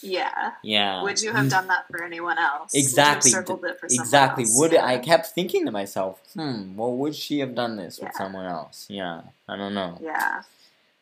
[0.02, 0.52] Yeah.
[0.64, 1.02] Yeah.
[1.04, 2.74] Would you have done that for anyone else?
[2.74, 3.30] Exactly.
[3.30, 4.44] Would you have circled it for someone exactly.
[4.44, 4.58] else?
[4.58, 4.86] Would yeah.
[4.86, 8.86] I kept thinking to myself, hmm, well, would she have done this with someone else?
[8.90, 9.98] Yeah, I don't know.
[10.02, 10.44] Yeah.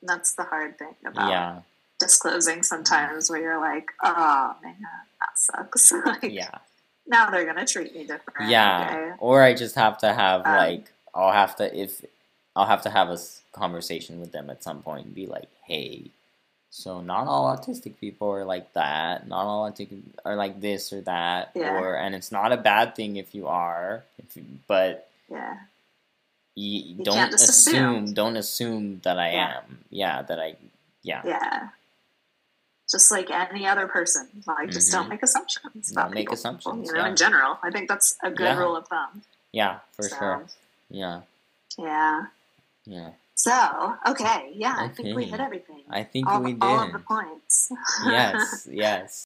[0.01, 1.59] That's the hard thing about Yeah,
[1.99, 5.91] disclosing sometimes where you're like, oh man, that sucks.
[6.05, 6.59] like, yeah,
[7.07, 8.49] now they're gonna treat me different.
[8.49, 8.87] yeah.
[8.89, 9.15] okay?
[9.19, 12.03] Or I just have to have Um, like, I'll have to if
[12.55, 13.17] I'll have to have a
[13.53, 16.11] conversation with them at some point and be like, hey.
[16.69, 19.27] So not all autistic people are like that.
[19.27, 21.51] Not all autistic are like this or that.
[21.55, 21.79] Yeah.
[21.79, 24.03] Or and it's not a bad thing if you are.
[24.19, 25.57] If you, but Yeah.
[26.55, 28.13] you, You don't assume, assume.
[28.13, 29.57] don't assume that I Yeah.
[29.57, 29.79] am.
[29.89, 30.55] Yeah, that I
[31.03, 31.21] yeah.
[31.25, 31.69] Yeah.
[32.89, 34.93] Just like any other person, like just Mhm.
[34.93, 37.09] don't make assumptions about Don't make people, assumptions, You know, yeah.
[37.09, 38.57] in general, I think that's a good Yeah.
[38.57, 39.23] rule of thumb.
[39.51, 40.45] Yeah, for So, sure.
[40.89, 41.21] Yeah,
[41.77, 42.25] Yeah.
[42.85, 43.09] yeah.
[43.35, 43.53] So
[44.07, 45.83] okay, yeah, I think we hit everything.
[45.89, 47.71] I think all, we did all of the points.
[48.05, 49.15] yes, yes.